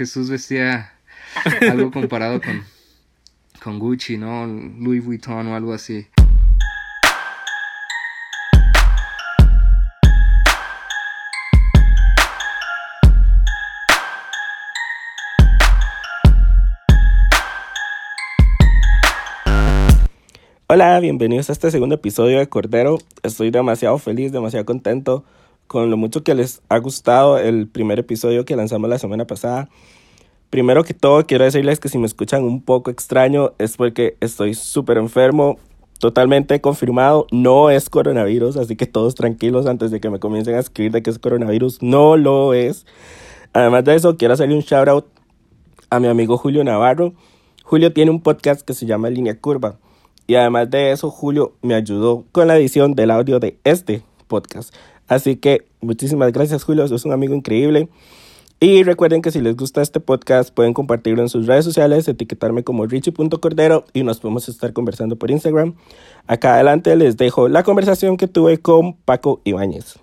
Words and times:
Jesús 0.00 0.30
vestía 0.30 0.94
algo 1.60 1.90
comparado 1.90 2.40
con, 2.40 2.64
con 3.62 3.78
Gucci, 3.78 4.16
¿no? 4.16 4.46
Louis 4.46 5.04
Vuitton 5.04 5.46
o 5.48 5.54
algo 5.54 5.74
así. 5.74 6.06
Hola, 20.66 20.98
bienvenidos 21.00 21.50
a 21.50 21.52
este 21.52 21.70
segundo 21.70 21.96
episodio 21.96 22.38
de 22.38 22.48
Cordero. 22.48 22.96
Estoy 23.22 23.50
demasiado 23.50 23.98
feliz, 23.98 24.32
demasiado 24.32 24.64
contento 24.64 25.26
con 25.70 25.88
lo 25.88 25.96
mucho 25.96 26.24
que 26.24 26.34
les 26.34 26.62
ha 26.68 26.78
gustado 26.78 27.38
el 27.38 27.68
primer 27.68 28.00
episodio 28.00 28.44
que 28.44 28.56
lanzamos 28.56 28.90
la 28.90 28.98
semana 28.98 29.28
pasada. 29.28 29.68
Primero 30.50 30.82
que 30.82 30.94
todo, 30.94 31.24
quiero 31.24 31.44
decirles 31.44 31.78
que 31.78 31.88
si 31.88 31.96
me 31.96 32.06
escuchan 32.06 32.42
un 32.42 32.60
poco 32.60 32.90
extraño 32.90 33.52
es 33.58 33.76
porque 33.76 34.16
estoy 34.18 34.54
súper 34.54 34.98
enfermo, 34.98 35.60
totalmente 36.00 36.60
confirmado, 36.60 37.28
no 37.30 37.70
es 37.70 37.88
coronavirus, 37.88 38.56
así 38.56 38.74
que 38.74 38.86
todos 38.86 39.14
tranquilos 39.14 39.66
antes 39.66 39.92
de 39.92 40.00
que 40.00 40.10
me 40.10 40.18
comiencen 40.18 40.56
a 40.56 40.58
escribir 40.58 40.90
de 40.90 41.04
que 41.04 41.10
es 41.10 41.20
coronavirus, 41.20 41.80
no 41.82 42.16
lo 42.16 42.52
es. 42.52 42.84
Además 43.52 43.84
de 43.84 43.94
eso, 43.94 44.16
quiero 44.16 44.34
hacerle 44.34 44.56
un 44.56 44.62
shout 44.62 44.88
out 44.88 45.06
a 45.88 46.00
mi 46.00 46.08
amigo 46.08 46.36
Julio 46.36 46.64
Navarro. 46.64 47.12
Julio 47.62 47.92
tiene 47.92 48.10
un 48.10 48.22
podcast 48.22 48.62
que 48.62 48.74
se 48.74 48.86
llama 48.86 49.08
Línea 49.08 49.38
Curva 49.38 49.78
y 50.26 50.34
además 50.34 50.68
de 50.68 50.90
eso, 50.90 51.12
Julio 51.12 51.52
me 51.62 51.74
ayudó 51.74 52.24
con 52.32 52.48
la 52.48 52.56
edición 52.56 52.94
del 52.94 53.12
audio 53.12 53.38
de 53.38 53.60
este 53.62 54.02
podcast. 54.26 54.74
Así 55.10 55.34
que 55.34 55.66
muchísimas 55.80 56.32
gracias, 56.32 56.62
Julio. 56.62 56.84
Es 56.84 57.04
un 57.04 57.10
amigo 57.10 57.34
increíble. 57.34 57.88
Y 58.60 58.84
recuerden 58.84 59.22
que 59.22 59.32
si 59.32 59.40
les 59.40 59.56
gusta 59.56 59.82
este 59.82 59.98
podcast, 59.98 60.54
pueden 60.54 60.72
compartirlo 60.72 61.20
en 61.20 61.28
sus 61.28 61.48
redes 61.48 61.64
sociales, 61.64 62.06
etiquetarme 62.06 62.62
como 62.62 62.86
richie.cordero 62.86 63.86
y 63.92 64.04
nos 64.04 64.20
podemos 64.20 64.48
estar 64.48 64.72
conversando 64.72 65.16
por 65.16 65.32
Instagram. 65.32 65.74
Acá 66.28 66.54
adelante 66.54 66.94
les 66.94 67.16
dejo 67.16 67.48
la 67.48 67.64
conversación 67.64 68.16
que 68.16 68.28
tuve 68.28 68.58
con 68.58 68.94
Paco 68.98 69.40
Ibáñez. 69.42 69.98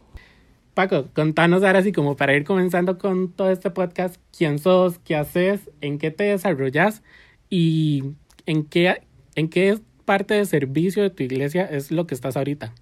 Paco, 0.74 1.06
contanos 1.16 1.64
ahora 1.64 1.80
así 1.80 1.94
como 1.94 2.18
para 2.18 2.36
ir 2.36 2.44
comenzando 2.44 2.98
con 2.98 3.32
todo 3.32 3.50
este 3.50 3.72
podcast, 3.72 4.18
quién 4.38 4.60
sos, 4.60 5.00
qué 5.00 5.16
haces, 5.16 5.62
en 5.80 6.00
qué 6.00 6.12
te 6.12 6.26
desarrollas 6.26 7.02
y 7.50 8.04
en 8.46 8.66
qué, 8.66 9.04
en 9.36 9.48
qué 9.48 9.80
parte 10.04 10.34
de 10.34 10.46
servicio 10.46 11.02
de 11.02 11.12
tu 11.12 11.24
iglesia 11.24 11.64
es 11.64 11.92
lo 11.92 12.08
que 12.08 12.14
estás 12.14 12.36
ahorita? 12.36 12.74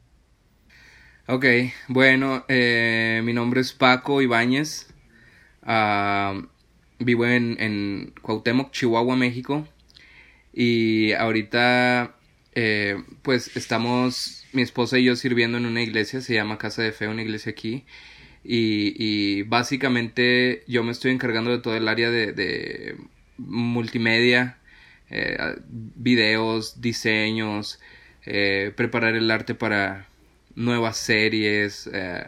Ok, 1.28 1.45
bueno, 1.88 2.45
eh, 2.50 3.22
mi 3.23 3.34
nombre 3.34 3.59
es 3.62 3.73
Paco 3.73 4.22
Ibáñez. 4.22 4.88
Ah, 5.64 6.40
vivo 7.00 7.26
en, 7.26 7.58
en, 7.59 8.14
Cuauhtémoc, 8.22 8.72
Chihuahua, 8.72 9.16
México. 9.16 9.67
Y 10.54 11.14
ahorita, 11.14 12.16
eh, 12.54 13.04
pues 13.23 13.58
estamos, 13.58 14.45
mi 14.54 14.62
esposa 14.62 15.00
y 15.00 15.06
yo 15.06 15.16
sirviendo 15.16 15.58
en 15.58 15.66
una 15.66 15.82
iglesia, 15.82 16.22
se 16.22 16.36
llama 16.36 16.59
Casa 16.59 16.84
de 16.84 16.92
Fe, 16.92 17.08
una 17.08 17.23
iglesia 17.23 17.52
aquí. 17.54 17.86
Y, 18.44 18.94
y 19.04 19.44
básicamente 19.44 20.64
yo 20.67 20.84
me 20.84 20.92
estoy 20.92 21.12
encargando 21.12 21.52
de 21.52 21.60
todo 21.60 21.76
el 21.76 21.88
área 21.88 22.12
de, 22.12 22.34
de 22.34 22.98
multimedia, 23.38 24.60
eh, 25.10 25.38
videos, 25.67 26.82
diseños, 26.82 27.80
eh, 28.28 28.72
preparar 28.76 29.16
el 29.16 29.32
arte 29.32 29.56
para 29.56 30.08
nuevas 30.56 30.98
series, 30.98 31.89
eh, 31.94 32.25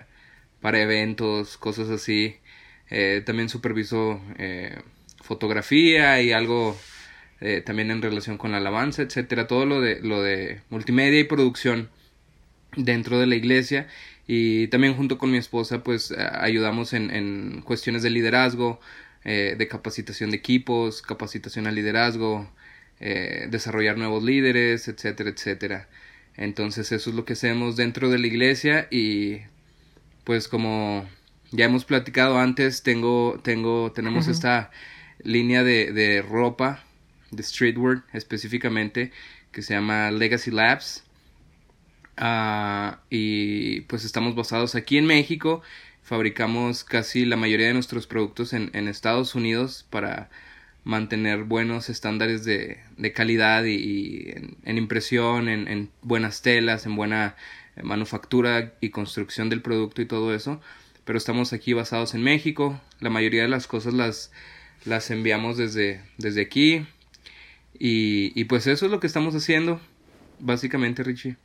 para 0.61 0.81
eventos, 0.81 1.58
cosas 1.58 1.89
así. 1.89 2.38
también 3.25 3.50
superviso 3.50 4.22
fotografía 5.22 6.22
y 6.22 6.31
algo 6.31 6.78
también 7.66 7.92
en 7.92 8.02
relación 8.02 8.38
con 8.38 8.52
la 8.52 8.58
alabanza, 8.58 9.02
etcétera. 9.03 9.48
Todo 9.48 9.66
lo 9.66 9.81
de, 9.81 10.00
lo 10.02 10.22
de 10.23 10.61
multimedia 10.70 11.20
y 11.20 11.25
producción 11.25 11.89
dentro 12.75 13.20
de 13.20 13.27
la 13.27 13.36
iglesia 13.36 13.88
y 14.27 14.67
también 14.70 14.95
junto 14.95 15.17
con 15.17 15.32
mi 15.32 15.38
esposa 15.38 15.83
pues 15.83 16.11
ayudamos 16.11 16.94
en, 16.94 17.11
en 17.11 17.61
cuestiones 17.61 18.04
de 18.04 18.09
liderazgo, 18.09 18.80
de 19.23 19.67
capacitación 19.70 20.32
de 20.32 20.38
equipos, 20.38 21.02
capacitación 21.02 21.67
al 21.67 21.76
liderazgo, 21.76 22.49
eh, 22.99 23.48
desarrollar 23.49 23.98
nuevos 23.98 24.23
líderes, 24.23 24.88
etcétera, 24.88 25.30
etcétera. 25.30 25.88
Entonces 26.37 26.92
eso 26.92 27.09
es 27.09 27.15
lo 27.15 27.25
que 27.25 27.33
hacemos 27.33 27.75
dentro 27.75 28.09
de 28.09 28.20
la 28.20 28.27
iglesia 28.27 28.87
y 28.92 29.39
pues 30.23 30.48
como 30.48 31.08
ya 31.52 31.65
hemos 31.65 31.86
platicado 31.86 32.37
antes, 32.37 32.83
tengo, 32.83 33.39
tengo, 33.43 33.92
tenemos 33.92 34.27
esta 34.27 34.71
línea 35.23 35.64
de, 35.64 35.92
de 35.92 36.21
ropa, 36.21 36.83
de 37.31 37.43
streetwear 37.43 38.03
específicamente, 38.14 39.11
que 39.52 39.61
se 39.61 39.73
llama 39.73 40.11
Legacy 40.11 40.52
Labs. 40.52 41.03
Ah, 42.17 42.99
y 43.09 43.81
pues 43.81 44.03
estamos 44.03 44.36
basados 44.36 44.76
aquí 44.76 44.97
en 44.97 45.05
México. 45.05 45.61
Fabricamos 46.03 46.83
casi 46.83 47.26
la 47.26 47.37
mayoría 47.37 47.67
de 47.67 47.73
nuestros 47.73 48.08
productos 48.08 48.53
en, 48.53 48.70
en 48.73 48.87
Estados 48.87 49.36
Unidos 49.36 49.86
para 49.89 50.30
mantener 50.87 51.43
buenos 51.43 51.89
estándares 51.89 52.45
de, 52.45 52.77
de 52.95 53.11
calidad 53.11 53.65
y, 53.65 54.33
en, 54.64 54.77
impresión, 54.77 55.49
en, 55.49 55.67
en, 55.67 55.89
buenas 56.02 56.42
telas, 56.42 56.86
en 56.86 56.95
buena 56.95 57.36
eh, 57.75 57.83
manufactura 57.83 58.73
y 58.80 58.89
construcción 58.89 59.49
del 59.49 59.61
producto 59.61 60.02
y 60.02 60.05
todo 60.05 60.33
eso. 60.33 60.61
Pero 61.03 61.17
estamos 61.17 61.52
aquí 61.52 61.73
basados 61.73 62.15
en 62.15 62.23
México. 62.23 62.80
La 63.02 63.09
mayoría 63.09 63.42
de 63.42 63.49
las 63.49 63.67
cosas 63.67 63.93
las, 63.93 64.31
las 64.86 65.11
enviamos 65.11 65.58
desde, 65.58 66.02
desde 66.17 66.42
aquí. 66.42 66.87
Y, 67.77 68.31
y 68.39 68.45
pues 68.45 68.65
eso 68.65 68.86
es 68.86 68.92
lo 68.92 69.02
que 69.02 69.08
estamos 69.08 69.36
haciendo, 69.36 69.81
básicamente, 70.39 71.03
Richie. 71.03 71.36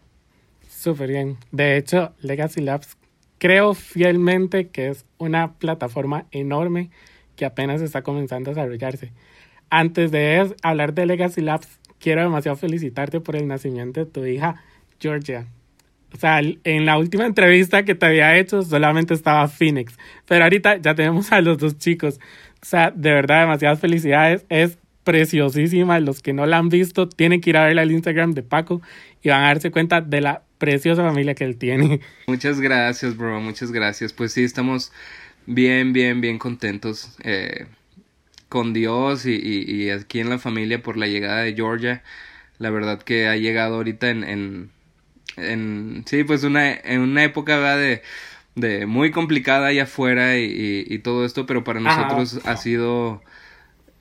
Súper 0.68 1.10
bien. 1.10 1.36
De 1.50 1.76
hecho, 1.76 2.14
Legacy 2.20 2.60
Labs 2.60 2.96
creo 3.38 3.74
fielmente 3.74 4.68
que 4.68 4.90
es 4.90 5.04
una 5.18 5.54
plataforma 5.54 6.26
enorme 6.30 6.90
que 7.34 7.44
apenas 7.44 7.82
está 7.82 8.02
comenzando 8.02 8.50
a 8.50 8.54
desarrollarse 8.54 9.10
antes 9.72 10.10
de 10.10 10.54
hablar 10.62 10.92
de 10.92 11.06
Legacy 11.06 11.40
Labs, 11.40 11.66
quiero 11.98 12.20
demasiado 12.20 12.58
felicitarte 12.58 13.20
por 13.20 13.36
el 13.36 13.48
nacimiento 13.48 14.00
de 14.00 14.06
tu 14.06 14.24
hija, 14.26 14.62
Georgia. 15.00 15.46
O 16.12 16.18
sea, 16.18 16.40
en 16.40 16.84
la 16.84 16.98
última 16.98 17.24
entrevista 17.24 17.82
que 17.82 17.94
te 17.94 18.04
había 18.04 18.36
hecho 18.36 18.60
solamente 18.62 19.14
estaba 19.14 19.48
Phoenix, 19.48 19.96
pero 20.26 20.44
ahorita 20.44 20.76
ya 20.76 20.94
tenemos 20.94 21.32
a 21.32 21.40
los 21.40 21.56
dos 21.56 21.78
chicos. 21.78 22.20
O 22.60 22.66
sea, 22.66 22.90
de 22.90 23.12
verdad, 23.12 23.40
demasiadas 23.40 23.80
felicidades. 23.80 24.44
Es 24.50 24.76
preciosísima. 25.04 26.00
Los 26.00 26.20
que 26.20 26.34
no 26.34 26.44
la 26.44 26.58
han 26.58 26.68
visto 26.68 27.08
tienen 27.08 27.40
que 27.40 27.48
ir 27.48 27.56
a 27.56 27.64
ver 27.64 27.78
al 27.78 27.90
Instagram 27.90 28.32
de 28.32 28.42
Paco 28.42 28.82
y 29.22 29.30
van 29.30 29.42
a 29.42 29.46
darse 29.46 29.70
cuenta 29.70 30.02
de 30.02 30.20
la 30.20 30.42
preciosa 30.58 31.02
familia 31.02 31.34
que 31.34 31.44
él 31.44 31.56
tiene. 31.56 32.00
Muchas 32.26 32.60
gracias, 32.60 33.16
bro. 33.16 33.40
Muchas 33.40 33.72
gracias. 33.72 34.12
Pues 34.12 34.32
sí, 34.32 34.44
estamos 34.44 34.92
bien, 35.46 35.94
bien, 35.94 36.20
bien 36.20 36.38
contentos. 36.38 37.16
Eh, 37.24 37.64
con 38.52 38.74
Dios 38.74 39.24
y, 39.24 39.32
y, 39.40 39.88
aquí 39.88 40.20
en 40.20 40.28
la 40.28 40.38
familia 40.38 40.82
por 40.82 40.98
la 40.98 41.06
llegada 41.06 41.40
de 41.40 41.54
Georgia. 41.54 42.02
La 42.58 42.68
verdad 42.68 43.00
que 43.02 43.26
ha 43.26 43.36
llegado 43.36 43.76
ahorita 43.76 44.10
en, 44.10 44.24
en, 44.24 44.70
en 45.38 46.04
sí, 46.06 46.22
pues 46.24 46.44
una, 46.44 46.70
en 46.70 47.00
una 47.00 47.24
época 47.24 47.76
de, 47.78 48.02
de 48.54 48.84
muy 48.84 49.10
complicada 49.10 49.68
allá 49.68 49.84
afuera 49.84 50.38
y, 50.38 50.84
y, 50.86 50.98
todo 50.98 51.24
esto, 51.24 51.46
pero 51.46 51.64
para 51.64 51.80
nosotros 51.80 52.40
ha 52.44 52.58
sido 52.58 53.22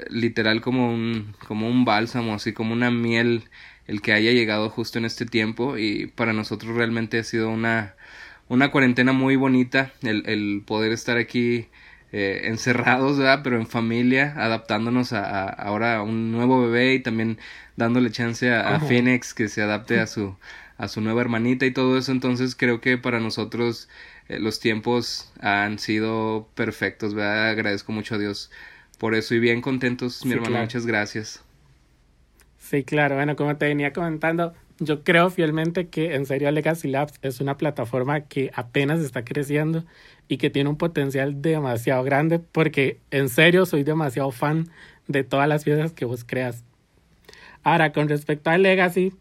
literal 0.09 0.59
como 0.59 0.94
un, 0.94 1.33
como 1.47 1.69
un 1.69 1.85
bálsamo, 1.85 2.33
así 2.33 2.51
como 2.51 2.73
una 2.73 2.91
miel 2.91 3.45
el 3.88 4.01
que 4.01 4.12
haya 4.12 4.31
llegado 4.33 4.69
justo 4.69 5.00
en 5.00 5.06
este 5.06 5.25
tiempo 5.25 5.78
y 5.78 6.07
para 6.07 6.33
nosotros 6.33 6.75
realmente 6.75 7.19
ha 7.19 7.23
sido 7.23 7.50
una, 7.50 7.95
una 8.50 8.69
cuarentena 8.69 9.13
muy 9.13 9.38
bonita 9.38 9.94
el, 10.01 10.23
el 10.28 10.62
poder 10.66 10.91
estar 10.91 11.18
aquí 11.18 11.68
eh, 12.12 12.42
encerrados, 12.46 13.18
¿verdad? 13.18 13.42
Pero 13.44 13.58
en 13.58 13.68
familia, 13.68 14.34
adaptándonos 14.38 15.14
a, 15.14 15.48
ahora 15.48 15.98
a 15.98 16.02
un 16.04 16.31
nuevo 16.31 16.62
bebé 16.62 16.94
y 16.96 17.00
también 17.00 17.40
dándole 17.75 18.12
chance 18.12 18.52
a, 18.54 18.80
Phoenix 18.80 19.34
que 19.34 19.48
se 19.48 19.62
adapte 19.62 20.00
a 20.00 20.08
su, 20.08 20.36
a 20.78 20.88
su 20.88 21.02
nueva 21.02 21.22
hermanita 21.22 21.66
y 21.66 21.72
todo 21.72 21.98
eso. 21.98 22.12
Entonces 22.12 22.56
creo 22.56 22.81
que 22.81 22.98
para 22.98 23.19
nosotros 23.19 23.88
eh, 24.28 24.40
los 24.40 24.60
tiempos 24.60 25.31
han 25.40 25.80
sido 25.80 26.50
perfectos, 26.56 27.13
¿verdad? 27.13 27.50
Agradezco 27.50 27.92
mucho 27.92 28.16
a 28.16 28.18
Dios 28.18 28.52
por 28.98 29.16
eso 29.16 29.34
y 29.34 29.40
bien 29.40 29.62
contentos, 29.62 30.25
mi 30.25 30.34
hermano. 30.34 30.60
Muchas 30.60 30.86
gracias. 30.86 31.44
Sí, 32.60 32.84
claro. 32.84 33.16
Bueno, 33.16 33.36
como 33.36 33.57
te 33.57 33.66
venía 33.66 33.94
comentando, 33.94 34.54
yo 34.81 35.04
creo 35.04 35.30
fielmente 35.30 35.89
que 35.89 36.16
en 36.16 36.25
serio 36.25 36.50
Legacy 36.50 36.88
Labs 36.88 37.13
es 37.22 37.39
una 37.39 37.56
plataforma 37.56 38.22
que 38.22 38.50
apenas 38.56 39.00
está 39.00 39.24
creciendo 39.24 39.86
y 40.28 40.38
que 40.38 40.50
tiene 40.50 40.72
un 40.72 40.75
potencial 40.75 41.39
demasiado 41.39 42.04
grande 42.04 42.39
porque 42.39 43.00
en 43.12 43.30
serio 43.30 43.68
soy 43.68 43.83
demasiado 43.83 44.31
fan 44.31 44.69
de 45.07 45.24
todas 45.24 45.48
las 45.48 45.63
piezas 45.66 45.94
que 45.94 46.06
vos 46.06 46.24
creas. 46.24 46.63
Ahora, 47.62 47.92
con 47.92 48.10
respecto 48.10 48.50
a 48.50 48.57
Legacy, 48.57 49.13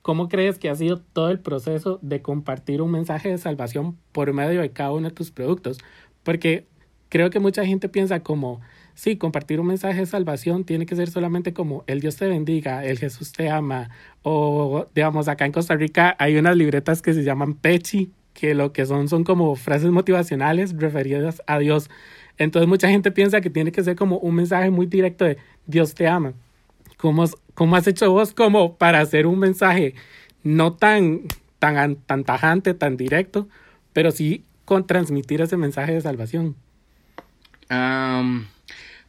¿cómo 0.00 0.30
crees 0.30 0.58
que 0.58 0.70
ha 0.70 0.74
sido 0.74 1.02
todo 1.12 1.30
el 1.30 1.38
proceso 1.38 1.98
de 2.00 2.22
compartir 2.22 2.80
un 2.80 2.90
mensaje 2.90 3.28
de 3.28 3.36
salvación 3.36 3.98
por 4.12 4.32
medio 4.32 4.62
de 4.62 4.70
cada 4.70 4.92
uno 4.92 5.10
de 5.10 5.14
tus 5.14 5.30
productos? 5.30 5.76
Porque 6.22 6.66
creo 7.10 7.28
que 7.28 7.40
mucha 7.40 7.66
gente 7.66 7.90
piensa 7.90 8.20
como 8.20 8.62
sí, 8.98 9.16
compartir 9.16 9.60
un 9.60 9.68
mensaje 9.68 10.00
de 10.00 10.06
salvación 10.06 10.64
tiene 10.64 10.84
que 10.84 10.96
ser 10.96 11.08
solamente 11.08 11.52
como 11.52 11.84
el 11.86 12.00
Dios 12.00 12.16
te 12.16 12.26
bendiga, 12.26 12.84
el 12.84 12.98
Jesús 12.98 13.30
te 13.30 13.48
ama, 13.48 13.90
o 14.22 14.86
digamos, 14.92 15.28
acá 15.28 15.46
en 15.46 15.52
Costa 15.52 15.76
Rica 15.76 16.16
hay 16.18 16.36
unas 16.36 16.56
libretas 16.56 17.00
que 17.00 17.14
se 17.14 17.22
llaman 17.22 17.54
Pechi, 17.54 18.10
que 18.34 18.54
lo 18.54 18.72
que 18.72 18.86
son 18.86 19.08
son 19.08 19.22
como 19.22 19.54
frases 19.54 19.92
motivacionales 19.92 20.76
referidas 20.76 21.40
a 21.46 21.60
Dios. 21.60 21.90
Entonces 22.38 22.68
mucha 22.68 22.88
gente 22.88 23.12
piensa 23.12 23.40
que 23.40 23.50
tiene 23.50 23.70
que 23.70 23.84
ser 23.84 23.94
como 23.94 24.18
un 24.18 24.34
mensaje 24.34 24.68
muy 24.70 24.86
directo 24.86 25.24
de 25.24 25.38
Dios 25.66 25.94
te 25.94 26.08
ama. 26.08 26.32
¿Cómo, 26.96 27.24
cómo 27.54 27.76
has 27.76 27.86
hecho 27.86 28.10
vos 28.10 28.34
como 28.34 28.74
para 28.78 29.00
hacer 29.00 29.28
un 29.28 29.38
mensaje 29.38 29.94
no 30.42 30.72
tan, 30.72 31.20
tan, 31.60 31.94
tan 31.94 32.24
tajante, 32.24 32.74
tan 32.74 32.96
directo, 32.96 33.48
pero 33.92 34.10
sí 34.10 34.44
con 34.64 34.88
transmitir 34.88 35.40
ese 35.40 35.56
mensaje 35.56 35.94
de 35.94 36.00
salvación? 36.00 36.56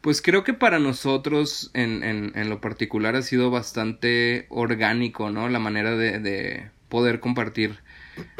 Pues 0.01 0.21
creo 0.21 0.43
que 0.43 0.53
para 0.53 0.79
nosotros 0.79 1.71
en, 1.73 2.03
en, 2.03 2.31
en, 2.35 2.49
lo 2.49 2.61
particular 2.61 3.15
ha 3.15 3.21
sido 3.21 3.51
bastante 3.51 4.45
orgánico, 4.49 5.29
¿no? 5.29 5.49
La 5.49 5.59
manera 5.59 5.95
de, 5.95 6.19
de 6.19 6.71
poder 6.87 7.19
compartir 7.19 7.79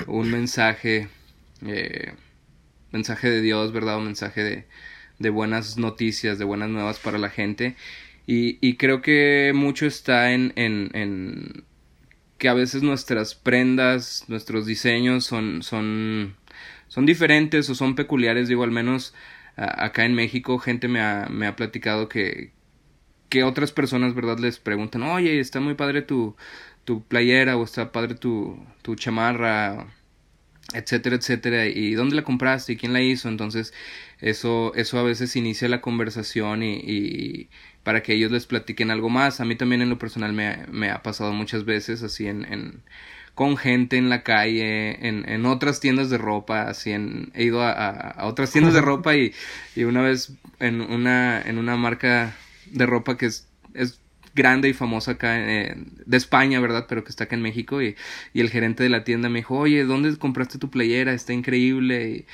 un 0.08 0.32
mensaje, 0.32 1.10
eh, 1.66 2.14
mensaje 2.92 3.30
de 3.30 3.42
Dios, 3.42 3.74
¿verdad? 3.74 3.98
Un 3.98 4.06
mensaje 4.06 4.44
de, 4.44 4.68
de, 5.20 5.30
buenas 5.30 5.78
noticias, 5.78 6.40
de 6.40 6.46
buenas 6.46 6.70
nuevas 6.70 7.00
para 7.00 7.18
la 7.18 7.30
gente. 7.30 7.76
Y, 8.26 8.58
y 8.62 8.76
creo 8.78 9.02
que 9.02 9.52
mucho 9.54 9.86
está 9.86 10.32
en, 10.32 10.54
en, 10.56 10.92
en, 10.94 11.64
que 12.38 12.48
a 12.48 12.54
veces 12.54 12.84
nuestras 12.84 13.36
prendas, 13.36 14.26
nuestros 14.28 14.66
diseños 14.66 15.26
son, 15.26 15.62
son, 15.62 16.36
son 16.88 17.06
diferentes 17.06 17.70
o 17.70 17.76
son 17.76 17.96
peculiares, 17.96 18.48
digo, 18.48 18.64
al 18.64 18.72
menos 18.72 19.14
acá 19.60 20.06
en 20.06 20.16
México 20.16 20.60
gente 20.60 20.88
me 20.88 21.02
ha, 21.02 21.28
me 21.30 21.48
ha 21.48 21.56
platicado 21.56 22.10
que, 22.10 22.54
que 23.30 23.44
otras 23.44 23.72
personas, 23.72 24.16
¿verdad? 24.16 24.40
Les 24.40 24.60
preguntan, 24.60 25.04
oye, 25.04 25.40
está 25.40 25.60
muy 25.60 25.76
padre 25.76 26.02
tu, 26.02 26.36
tu 26.86 27.04
playera 27.04 27.58
o 27.58 27.64
está 27.64 27.92
padre 27.92 28.16
tu, 28.16 28.66
tu 28.82 28.96
chamarra, 28.96 29.88
etcétera, 30.74 31.16
etcétera, 31.18 31.68
y 31.68 31.94
dónde 31.94 32.16
la 32.16 32.24
compraste 32.24 32.74
y 32.74 32.78
quién 32.78 32.94
la 32.94 33.02
hizo, 33.02 33.30
entonces 33.30 33.74
eso, 34.20 34.74
eso 34.76 35.00
a 35.00 35.04
veces 35.04 35.36
inicia 35.36 35.68
la 35.70 35.82
conversación 35.82 36.64
y, 36.64 37.50
para 37.84 38.04
que 38.04 38.14
ellos 38.14 38.32
les 38.32 38.46
platiquen 38.46 38.92
algo 38.92 39.10
más. 39.10 39.40
A 39.42 39.46
mí 39.46 39.56
también 39.56 39.82
en 39.82 39.90
lo 39.90 39.98
personal 40.00 40.34
me, 40.34 40.66
me 40.72 40.90
ha 40.92 41.02
pasado 41.04 41.34
muchas 41.34 41.66
veces 41.66 42.04
así 42.04 42.28
en 42.28 42.84
con 43.40 43.56
gente 43.56 43.96
en 43.96 44.10
la 44.10 44.22
calle, 44.22 45.08
en, 45.08 45.24
en 45.30 45.46
otras 45.46 45.80
tiendas 45.80 46.10
de 46.10 46.18
ropa, 46.18 46.64
así 46.64 46.92
en, 46.92 47.32
he 47.34 47.46
ido 47.46 47.62
a, 47.62 47.72
a, 47.72 48.26
otras 48.26 48.52
tiendas 48.52 48.74
de 48.74 48.82
ropa 48.82 49.16
y, 49.16 49.32
y, 49.78 49.86
una 49.86 50.02
vez 50.02 50.34
en 50.60 50.82
una, 50.82 51.42
en 51.42 51.58
una 51.58 51.78
marca 51.78 52.36
de 52.66 52.86
ropa 52.86 53.18
que 53.18 53.28
es, 53.28 53.48
es 53.74 54.02
grande 54.36 54.68
y 54.68 54.74
famosa 54.74 55.12
acá 55.12 55.40
eh, 55.40 55.74
de 56.06 56.18
España, 56.18 56.60
¿verdad? 56.60 56.86
Pero 56.90 57.06
que 57.06 57.12
está 57.12 57.24
acá 57.24 57.38
en 57.38 57.42
México 57.42 57.82
y, 57.82 57.96
y, 58.34 58.42
el 58.42 58.50
gerente 58.50 58.84
de 58.84 58.90
la 58.90 59.06
tienda 59.06 59.30
me 59.30 59.40
dijo, 59.40 59.58
oye, 59.58 59.86
¿dónde 59.86 60.18
compraste 60.18 60.58
tu 60.58 60.70
playera? 60.70 61.14
Está 61.14 61.32
increíble 61.32 62.26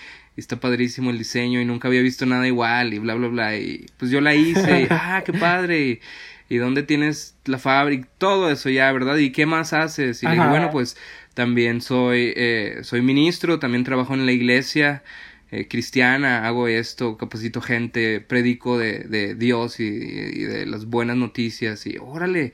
está 0.41 0.59
padrísimo 0.59 1.11
el 1.11 1.17
diseño 1.17 1.61
y 1.61 1.65
nunca 1.65 1.87
había 1.87 2.01
visto 2.01 2.25
nada 2.25 2.45
igual 2.47 2.93
y 2.93 2.99
bla, 2.99 3.15
bla, 3.15 3.27
bla. 3.27 3.57
Y 3.57 3.85
pues 3.97 4.11
yo 4.11 4.21
la 4.21 4.35
hice 4.35 4.83
y, 4.83 4.87
ah, 4.89 5.23
qué 5.25 5.33
padre. 5.33 5.81
Y, 5.81 5.99
y 6.47 6.57
dónde 6.57 6.83
tienes 6.83 7.35
la 7.45 7.57
fábrica, 7.57 8.07
todo 8.17 8.51
eso 8.51 8.69
ya, 8.69 8.91
¿verdad? 8.91 9.17
¿Y 9.17 9.31
qué 9.31 9.45
más 9.45 9.73
haces? 9.73 10.21
Y 10.21 10.27
le 10.27 10.33
dije, 10.33 10.47
bueno, 10.47 10.69
pues 10.71 10.95
también 11.33 11.81
soy, 11.81 12.33
eh, 12.35 12.79
soy 12.83 13.01
ministro, 13.01 13.57
también 13.59 13.83
trabajo 13.83 14.13
en 14.13 14.25
la 14.25 14.31
iglesia 14.31 15.03
eh, 15.51 15.67
cristiana, 15.67 16.47
hago 16.47 16.67
esto, 16.67 17.17
capacito 17.17 17.61
gente, 17.61 18.19
predico 18.21 18.77
de, 18.77 18.99
de 18.99 19.35
Dios 19.35 19.79
y, 19.79 19.85
y, 19.85 20.43
de 20.43 20.65
las 20.65 20.85
buenas 20.85 21.17
noticias 21.17 21.85
y 21.87 21.97
órale. 21.99 22.53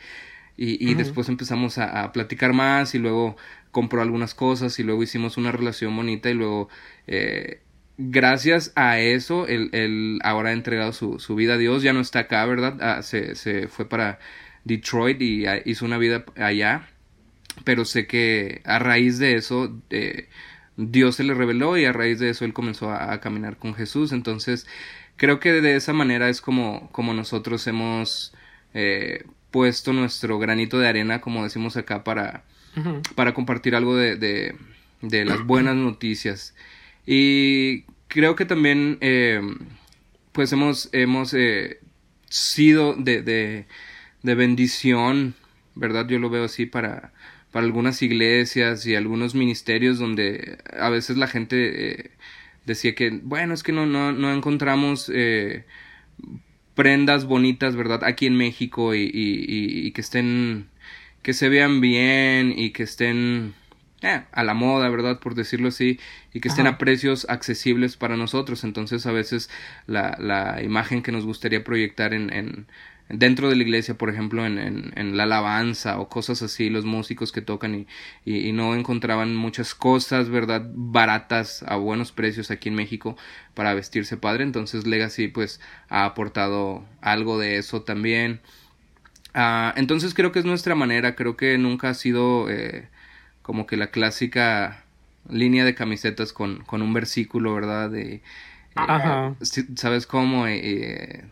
Y, 0.57 0.91
y 0.91 0.93
después 0.93 1.27
empezamos 1.29 1.77
a, 1.77 2.03
a, 2.03 2.11
platicar 2.11 2.53
más 2.53 2.93
y 2.93 2.99
luego 2.99 3.37
compró 3.71 4.01
algunas 4.01 4.35
cosas 4.35 4.77
y 4.79 4.83
luego 4.83 5.01
hicimos 5.01 5.37
una 5.37 5.51
relación 5.51 5.95
bonita 5.95 6.29
y 6.29 6.33
luego 6.33 6.69
eh, 7.07 7.61
gracias 7.97 8.71
a 8.75 8.99
eso 8.99 9.47
él, 9.47 9.69
él, 9.73 10.19
ahora 10.23 10.49
ha 10.49 10.53
entregado 10.53 10.93
su, 10.93 11.19
su, 11.19 11.35
vida 11.35 11.55
a 11.55 11.57
Dios, 11.57 11.83
ya 11.83 11.93
no 11.93 12.01
está 12.01 12.19
acá, 12.19 12.45
¿verdad? 12.45 12.77
Ah, 12.81 13.01
se, 13.03 13.35
se 13.35 13.67
fue 13.67 13.87
para 13.87 14.19
Detroit 14.63 15.21
y 15.21 15.45
hizo 15.65 15.85
una 15.85 15.97
vida 15.97 16.25
allá, 16.37 16.89
pero 17.63 17.85
sé 17.85 18.07
que 18.07 18.61
a 18.65 18.79
raíz 18.79 19.17
de 19.19 19.35
eso... 19.35 19.81
Eh, 19.89 20.27
Dios 20.77 21.17
se 21.17 21.23
le 21.23 21.33
reveló 21.35 21.77
y 21.77 21.85
a 21.85 21.91
raíz 21.91 22.17
de 22.17 22.29
eso 22.29 22.45
él 22.45 22.53
comenzó 22.53 22.89
a, 22.89 23.11
a, 23.11 23.19
caminar 23.19 23.57
con 23.57 23.75
Jesús. 23.75 24.13
Entonces, 24.13 24.65
creo 25.21 25.39
que 25.39 25.51
de 25.51 25.75
esa 25.75 25.93
manera 25.93 26.29
es 26.29 26.41
como, 26.41 26.89
como 26.91 27.13
nosotros 27.13 27.67
hemos 27.67 28.33
eh, 28.73 29.25
puesto 29.51 29.93
nuestro 29.93 30.39
granito 30.39 30.79
de 30.79 30.87
arena, 30.87 31.21
como 31.21 31.43
decimos 31.43 31.77
acá, 31.77 32.03
para, 32.03 32.43
uh 32.75 32.79
-huh. 32.79 33.15
para 33.15 33.33
compartir 33.33 33.75
algo 33.75 33.95
de, 33.95 34.15
de, 34.15 34.55
de, 35.01 35.25
las 35.25 35.45
buenas 35.45 35.75
noticias. 35.75 36.55
Y 37.05 37.83
creo 38.07 38.35
que 38.35 38.45
también, 38.45 38.97
eh, 39.01 39.41
pues 40.31 40.51
hemos, 40.53 40.89
hemos 40.93 41.33
eh, 41.33 41.79
sido 42.29 42.95
de, 42.95 43.21
de, 43.21 43.65
de 44.23 44.35
bendición, 44.35 45.35
¿verdad? 45.75 46.07
Yo 46.07 46.19
lo 46.19 46.29
veo 46.29 46.45
así 46.45 46.65
para 46.65 47.13
para 47.51 47.65
algunas 47.65 48.01
iglesias 48.01 48.85
y 48.87 48.95
algunos 48.95 49.35
ministerios 49.35 49.99
donde 49.99 50.57
a 50.77 50.89
veces 50.89 51.17
la 51.17 51.27
gente 51.27 51.91
eh, 51.91 52.11
decía 52.65 52.95
que, 52.95 53.09
bueno, 53.09 53.53
es 53.53 53.61
que 53.63 53.73
no, 53.73 53.85
no, 53.85 54.13
no 54.13 54.33
encontramos 54.33 55.11
eh, 55.13 55.65
prendas 56.75 57.25
bonitas, 57.25 57.75
¿verdad? 57.75 58.03
Aquí 58.03 58.25
en 58.25 58.37
México 58.37 58.95
y, 58.95 59.03
y, 59.03 59.87
y, 59.87 59.91
que 59.91 60.01
estén, 60.01 60.69
que 61.21 61.33
se 61.33 61.49
vean 61.49 61.81
bien 61.81 62.57
y 62.57 62.71
que 62.71 62.83
estén 62.83 63.53
eh, 64.01 64.23
a 64.31 64.43
la 64.43 64.53
moda, 64.53 64.89
¿verdad? 64.89 65.19
Por 65.19 65.35
decirlo 65.35 65.67
así, 65.67 65.99
y 66.33 66.39
que 66.39 66.47
estén 66.47 66.67
Ajá. 66.67 66.75
a 66.75 66.79
precios 66.79 67.25
accesibles 67.29 67.97
para 67.97 68.17
nosotros. 68.17 68.63
Entonces 68.63 69.05
a 69.05 69.11
veces 69.11 69.49
la, 69.87 70.17
la 70.19 70.61
imagen 70.63 71.03
que 71.03 71.11
nos 71.11 71.25
gustaría 71.25 71.63
proyectar 71.63 72.13
en, 72.13 72.33
en 72.33 72.67
dentro 73.09 73.49
de 73.49 73.55
la 73.55 73.63
iglesia, 73.63 73.95
por 73.97 74.09
ejemplo, 74.09 74.45
en, 74.45 74.57
en, 74.57 74.93
en, 74.95 75.17
la 75.17 75.23
alabanza 75.23 75.99
o 75.99 76.09
cosas 76.09 76.41
así, 76.41 76.69
los 76.69 76.85
músicos 76.85 77.31
que 77.31 77.41
tocan 77.41 77.75
y, 77.75 77.87
y, 78.25 78.47
y, 78.47 78.51
no 78.53 78.73
encontraban 78.73 79.35
muchas 79.35 79.75
cosas, 79.75 80.29
¿verdad? 80.29 80.63
Baratas 80.73 81.63
a 81.67 81.75
buenos 81.75 82.11
precios 82.11 82.51
aquí 82.51 82.69
en 82.69 82.75
México 82.75 83.17
para 83.53 83.73
vestirse 83.73 84.17
padre. 84.17 84.43
Entonces 84.43 84.87
Legacy 84.87 85.27
pues 85.27 85.59
ha 85.89 86.05
aportado 86.05 86.85
algo 87.01 87.37
de 87.37 87.57
eso 87.57 87.81
también. 87.83 88.41
Uh, 89.33 89.71
entonces 89.75 90.13
creo 90.13 90.31
que 90.31 90.39
es 90.39 90.45
nuestra 90.45 90.75
manera, 90.75 91.15
creo 91.15 91.37
que 91.37 91.57
nunca 91.57 91.89
ha 91.89 91.93
sido 91.93 92.49
eh, 92.49 92.89
como 93.51 93.67
que 93.67 93.75
la 93.75 93.87
clásica 93.87 94.85
línea 95.29 95.65
de 95.65 95.75
camisetas 95.75 96.31
con, 96.31 96.63
con 96.63 96.81
un 96.81 96.93
versículo, 96.93 97.53
¿verdad? 97.53 97.89
De, 97.89 98.13
eh, 98.13 98.21
Ajá. 98.75 99.35
¿Sabes 99.75 100.07
cómo? 100.07 100.47
Eh, 100.47 101.25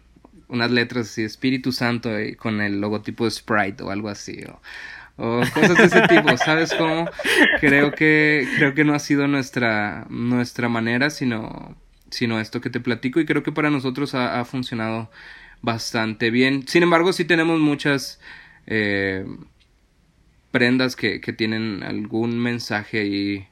unas 0.50 0.70
letras 0.70 1.08
así, 1.08 1.24
Espíritu 1.24 1.72
Santo 1.72 2.18
eh, 2.18 2.36
con 2.36 2.60
el 2.60 2.82
logotipo 2.82 3.24
de 3.24 3.32
Sprite 3.32 3.84
o 3.84 3.92
algo 3.92 4.10
así. 4.10 4.44
O, 5.16 5.40
o 5.40 5.40
cosas 5.54 5.78
de 5.78 5.86
ese 5.86 6.02
tipo, 6.10 6.36
¿sabes 6.36 6.74
cómo? 6.74 7.10
Creo 7.62 7.94
que, 7.94 8.46
creo 8.58 8.74
que 8.74 8.84
no 8.84 8.94
ha 8.94 9.00
sido 9.00 9.30
nuestra, 9.30 10.06
nuestra 10.10 10.68
manera, 10.68 11.12
sino, 11.12 11.78
sino 12.10 12.42
esto 12.42 12.60
que 12.60 12.70
te 12.70 12.82
platico 12.82 13.22
y 13.22 13.26
creo 13.26 13.44
que 13.44 13.54
para 13.54 13.70
nosotros 13.70 14.14
ha, 14.14 14.42
ha 14.42 14.44
funcionado 14.44 15.10
bastante 15.62 16.32
bien. 16.32 16.68
Sin 16.68 16.84
embargo, 16.84 17.14
sí 17.14 17.24
tenemos 17.24 17.62
muchas 17.62 18.20
eh, 18.68 19.26
prendas 20.52 20.96
que, 20.96 21.22
que 21.22 21.34
tienen 21.34 21.84
algún 21.84 22.40
mensaje 22.40 23.00
ahí 23.00 23.48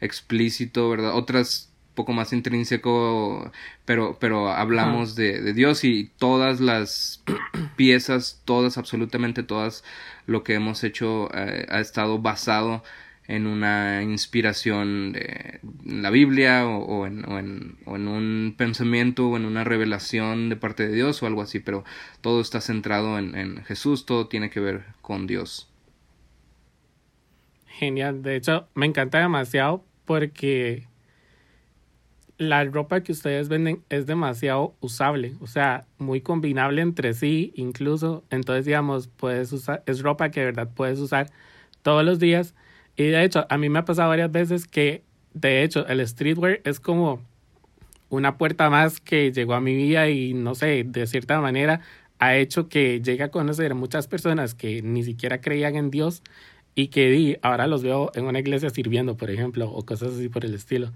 explícito, 0.00 0.88
¿verdad? 0.90 1.14
Otras 1.14 1.70
poco 1.94 2.12
más 2.12 2.32
intrínseco, 2.32 3.52
pero, 3.84 4.18
pero 4.20 4.50
hablamos 4.50 5.12
ah. 5.12 5.22
de, 5.22 5.40
de, 5.40 5.52
Dios 5.52 5.84
y 5.84 6.10
todas 6.18 6.60
las 6.60 7.22
piezas, 7.76 8.42
todas, 8.44 8.78
absolutamente 8.78 9.42
todas, 9.42 9.84
lo 10.26 10.42
que 10.42 10.54
hemos 10.54 10.84
hecho 10.84 11.28
eh, 11.34 11.66
ha 11.68 11.80
estado 11.80 12.18
basado 12.18 12.82
en 13.26 13.46
una 13.46 14.02
inspiración 14.02 15.12
de 15.12 15.60
la 15.84 16.10
Biblia 16.10 16.66
o, 16.66 16.84
o, 16.84 17.06
en, 17.06 17.24
o, 17.30 17.38
en, 17.38 17.78
o, 17.86 17.96
en, 17.96 18.08
un 18.08 18.54
pensamiento 18.56 19.28
o 19.28 19.36
en 19.36 19.46
una 19.46 19.64
revelación 19.64 20.50
de 20.50 20.56
parte 20.56 20.86
de 20.86 20.94
Dios 20.94 21.22
o 21.22 21.26
algo 21.26 21.40
así, 21.40 21.60
pero 21.60 21.84
todo 22.20 22.40
está 22.40 22.60
centrado 22.60 23.18
en, 23.18 23.34
en 23.34 23.64
Jesús, 23.64 24.04
todo 24.04 24.28
tiene 24.28 24.50
que 24.50 24.60
ver 24.60 24.84
con 25.00 25.26
Dios. 25.26 25.70
Genial, 27.78 28.22
de 28.22 28.36
hecho 28.36 28.68
me 28.74 28.86
encanta 28.86 29.18
demasiado 29.18 29.84
porque 30.04 30.86
la 32.38 32.64
ropa 32.64 33.02
que 33.02 33.12
ustedes 33.12 33.48
venden 33.48 33.82
es 33.88 34.06
demasiado 34.06 34.74
usable, 34.80 35.34
o 35.40 35.46
sea, 35.46 35.86
muy 35.98 36.20
combinable 36.20 36.82
entre 36.82 37.14
sí, 37.14 37.52
incluso, 37.56 38.24
entonces 38.30 38.64
digamos, 38.64 39.08
puedes 39.08 39.52
usar, 39.52 39.82
es 39.86 40.02
ropa 40.02 40.30
que 40.30 40.40
de 40.40 40.46
verdad 40.46 40.70
puedes 40.74 40.98
usar 41.00 41.30
todos 41.82 42.04
los 42.04 42.18
días. 42.18 42.54
Y 42.96 43.04
de 43.04 43.24
hecho, 43.24 43.44
a 43.48 43.58
mí 43.58 43.68
me 43.68 43.80
ha 43.80 43.84
pasado 43.84 44.08
varias 44.08 44.30
veces 44.30 44.66
que, 44.68 45.02
de 45.32 45.64
hecho, 45.64 45.86
el 45.88 46.06
streetwear 46.06 46.60
es 46.64 46.78
como 46.78 47.20
una 48.08 48.36
puerta 48.38 48.70
más 48.70 49.00
que 49.00 49.32
llegó 49.32 49.54
a 49.54 49.60
mi 49.60 49.74
vida 49.74 50.08
y 50.08 50.32
no 50.32 50.54
sé, 50.54 50.84
de 50.84 51.06
cierta 51.06 51.40
manera 51.40 51.80
ha 52.20 52.36
hecho 52.36 52.68
que 52.68 53.00
llegue 53.00 53.24
a 53.24 53.30
conocer 53.30 53.72
a 53.72 53.74
muchas 53.74 54.06
personas 54.06 54.54
que 54.54 54.82
ni 54.82 55.02
siquiera 55.02 55.40
creían 55.40 55.74
en 55.74 55.90
Dios 55.90 56.22
y 56.74 56.88
que 56.88 57.10
di, 57.10 57.36
ahora 57.42 57.66
los 57.66 57.82
veo 57.82 58.10
en 58.14 58.24
una 58.24 58.40
iglesia 58.40 58.70
sirviendo, 58.70 59.16
por 59.16 59.30
ejemplo, 59.30 59.70
o 59.70 59.84
cosas 59.84 60.14
así 60.14 60.28
por 60.28 60.44
el 60.44 60.54
estilo. 60.54 60.92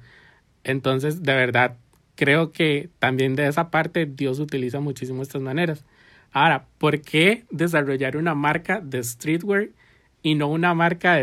Entonces, 0.64 1.22
de 1.22 1.34
verdad, 1.34 1.76
creo 2.16 2.50
que 2.52 2.88
también 2.98 3.36
de 3.36 3.46
esa 3.46 3.70
parte 3.70 4.06
Dios 4.06 4.40
utiliza 4.40 4.80
muchísimo 4.80 5.22
estas 5.22 5.40
maneras. 5.40 5.84
Ahora, 6.32 6.66
¿por 6.78 7.00
qué 7.00 7.44
desarrollar 7.50 8.16
una 8.16 8.34
marca 8.34 8.80
de 8.80 9.02
streetwear 9.02 9.68
y 10.22 10.34
no 10.34 10.48
una 10.48 10.74
marca 10.74 11.14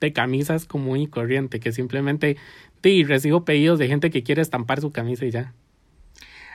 de, 0.00 0.12
camisas 0.12 0.64
común 0.64 0.98
y 0.98 1.06
corriente? 1.06 1.60
Que 1.60 1.72
simplemente 1.72 2.36
sí, 2.82 3.04
recibo 3.04 3.44
pedidos 3.44 3.78
de 3.78 3.88
gente 3.88 4.10
que 4.10 4.22
quiere 4.22 4.42
estampar 4.42 4.80
su 4.80 4.90
camisa 4.90 5.26
y 5.26 5.30
ya. 5.30 5.52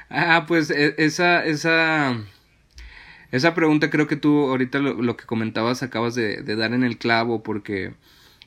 Ah, 0.09 0.45
pues 0.47 0.69
e, 0.69 0.95
esa, 0.97 1.45
esa, 1.45 2.17
esa 3.33 3.55
pregunta 3.55 3.89
creo 3.89 4.05
que 4.05 4.15
tú 4.15 4.47
ahorita 4.47 4.77
lo, 4.77 5.17
que 5.17 5.25
comentabas 5.25 5.81
acabas 5.81 6.13
de, 6.13 6.43
dar 6.43 6.73
en 6.73 6.83
el 6.83 6.99
clavo 6.99 7.41
porque 7.41 7.93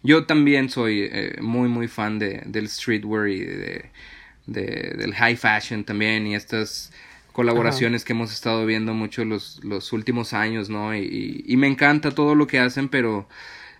yo 0.05 0.26
también 0.26 0.71
soy 0.71 1.09
eh, 1.11 1.38
muy 1.40 1.69
muy 1.69 1.88
fan 1.88 2.21
de, 2.21 2.43
del 2.47 2.69
streetwear 2.69 3.28
y 3.28 3.40
de, 3.40 3.90
del 4.47 5.12
high 5.12 5.37
fashion 5.37 5.83
también 5.83 6.28
y 6.28 6.37
estas 6.37 6.93
colaboraciones 7.33 8.05
que 8.05 8.12
hemos 8.12 8.33
estado 8.33 8.64
viendo 8.64 8.95
mucho 8.95 9.25
los, 9.25 9.62
los 9.62 9.93
últimos 9.93 10.33
años, 10.33 10.71
¿no? 10.71 10.97
Y, 10.97 11.45
y, 11.47 11.57
me 11.59 11.66
encanta 11.66 12.12
todo 12.12 12.35
lo 12.35 12.47
que 12.47 12.61
hacen, 12.61 12.88
pero 12.88 13.28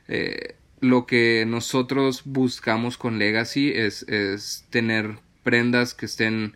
eh, 0.09 0.57
lo 0.81 1.07
que 1.07 1.45
nosotros 1.47 2.23
buscamos 2.27 2.99
con 2.99 3.19
Legacy 3.19 3.73
es, 3.75 4.03
es 4.09 4.67
tener 4.69 5.21
prendas 5.43 5.95
que 5.95 6.05
estén 6.05 6.55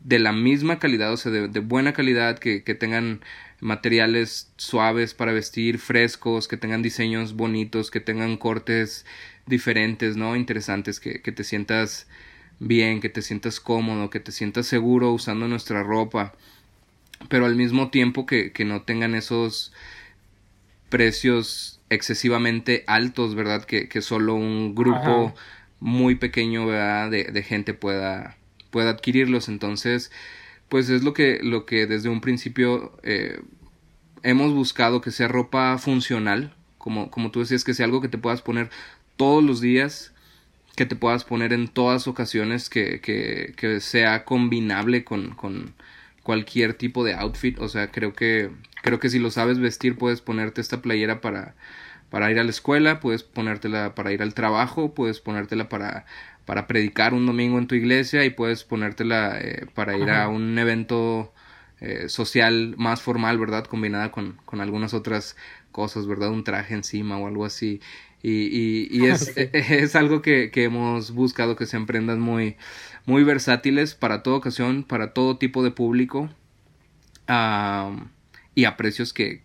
de 0.00 0.18
la 0.18 0.32
misma 0.32 0.78
calidad, 0.78 1.12
o 1.12 1.16
sea, 1.16 1.30
de, 1.32 1.48
de 1.48 1.60
buena 1.60 1.92
calidad, 1.92 2.38
que, 2.38 2.64
que, 2.64 2.74
tengan 2.74 3.20
materiales 3.60 4.52
suaves 4.56 5.14
para 5.14 5.32
vestir, 5.32 5.78
frescos, 5.78 6.48
que 6.48 6.56
tengan 6.56 6.82
diseños 6.82 7.34
bonitos, 7.34 7.90
que 7.90 8.00
tengan 8.00 8.36
cortes 8.36 9.04
diferentes, 9.46 10.16
¿no? 10.16 10.36
Interesantes, 10.36 11.00
que, 11.00 11.20
que 11.20 11.32
te 11.32 11.44
sientas 11.44 12.08
bien, 12.60 13.00
que 13.00 13.08
te 13.08 13.22
sientas 13.22 13.60
cómodo, 13.60 14.10
que 14.10 14.20
te 14.20 14.32
sientas 14.32 14.66
seguro 14.66 15.12
usando 15.12 15.48
nuestra 15.48 15.82
ropa, 15.82 16.34
pero 17.28 17.46
al 17.46 17.56
mismo 17.56 17.90
tiempo 17.90 18.26
que, 18.26 18.52
que 18.52 18.64
no 18.64 18.82
tengan 18.82 19.14
esos 19.14 19.72
precios 20.88 21.80
excesivamente 21.90 22.84
altos, 22.86 23.34
¿verdad? 23.34 23.64
Que, 23.64 23.88
que 23.88 24.02
solo 24.02 24.34
un 24.34 24.74
grupo 24.74 25.34
muy 25.80 26.14
pequeño, 26.14 26.66
¿verdad? 26.66 27.10
De, 27.10 27.24
de, 27.24 27.42
gente 27.42 27.74
pueda, 27.74 28.36
pueda 28.70 28.90
adquirirlos. 28.90 29.48
Entonces, 29.48 30.10
pues 30.68 30.88
es 30.90 31.02
lo 31.02 31.12
que, 31.14 31.40
lo 31.42 31.66
que 31.66 31.86
desde 31.86 32.08
un 32.08 32.20
principio 32.20 32.92
eh, 33.02 33.40
hemos 34.22 34.52
buscado 34.54 35.00
que 35.00 35.10
sea 35.10 35.28
ropa 35.28 35.78
funcional, 35.78 36.54
como, 36.78 37.10
como 37.10 37.30
tú 37.30 37.40
decías, 37.40 37.64
que 37.64 37.74
sea 37.74 37.86
algo 37.86 38.00
que 38.00 38.08
te 38.08 38.18
puedas 38.18 38.42
poner 38.42 38.70
todos 39.16 39.44
los 39.44 39.60
días, 39.60 40.12
que 40.76 40.86
te 40.86 40.96
puedas 40.96 41.24
poner 41.24 41.52
en 41.52 41.68
todas 41.68 42.08
ocasiones 42.08 42.70
que, 42.70 43.00
que, 43.00 43.54
que 43.56 43.80
sea 43.80 44.24
combinable 44.24 45.04
con, 45.04 45.34
con, 45.34 45.74
cualquier 46.22 46.74
tipo 46.74 47.04
de 47.04 47.14
outfit. 47.14 47.58
O 47.58 47.68
sea, 47.68 47.90
creo 47.90 48.12
que, 48.12 48.50
creo 48.82 49.00
que 49.00 49.10
si 49.10 49.18
lo 49.18 49.30
sabes 49.30 49.58
vestir, 49.58 49.96
puedes 49.96 50.20
ponerte 50.20 50.60
esta 50.60 50.82
playera 50.82 51.20
para, 51.20 51.54
para 52.10 52.30
ir 52.30 52.38
a 52.38 52.44
la 52.44 52.50
escuela, 52.50 53.00
puedes 53.00 53.22
ponértela 53.22 53.94
para 53.94 54.12
ir 54.12 54.22
al 54.22 54.34
trabajo, 54.34 54.94
puedes 54.94 55.20
ponértela 55.20 55.68
para, 55.68 56.06
para 56.46 56.66
predicar 56.66 57.14
un 57.14 57.26
domingo 57.26 57.58
en 57.58 57.66
tu 57.66 57.74
iglesia 57.74 58.24
y 58.24 58.30
puedes 58.30 58.64
ponértela 58.64 59.38
eh, 59.40 59.66
para 59.74 59.96
ir 59.96 60.10
a 60.10 60.28
un 60.28 60.58
evento 60.58 61.32
eh, 61.80 62.08
social 62.08 62.74
más 62.76 63.00
formal, 63.00 63.38
¿verdad? 63.38 63.64
Combinada 63.64 64.10
con, 64.10 64.38
con 64.44 64.60
algunas 64.60 64.92
otras 64.94 65.36
cosas, 65.72 66.06
¿verdad? 66.06 66.30
Un 66.30 66.44
traje 66.44 66.74
encima 66.74 67.18
o 67.18 67.26
algo 67.26 67.44
así. 67.44 67.80
Y, 68.22 68.88
y, 68.90 69.06
es, 69.06 69.32
es, 69.36 69.96
algo 69.96 70.20
que, 70.22 70.50
que, 70.50 70.64
hemos 70.64 71.12
buscado 71.12 71.56
que 71.56 71.66
sean 71.66 71.86
prendas 71.86 72.18
muy, 72.18 72.56
muy 73.06 73.24
versátiles 73.24 73.94
para 73.94 74.22
toda 74.22 74.36
ocasión, 74.36 74.84
para 74.84 75.14
todo 75.14 75.38
tipo 75.38 75.62
de 75.62 75.70
público 75.70 76.28
y 78.54 78.64
a 78.64 78.76
precios 78.76 79.12
que 79.12 79.42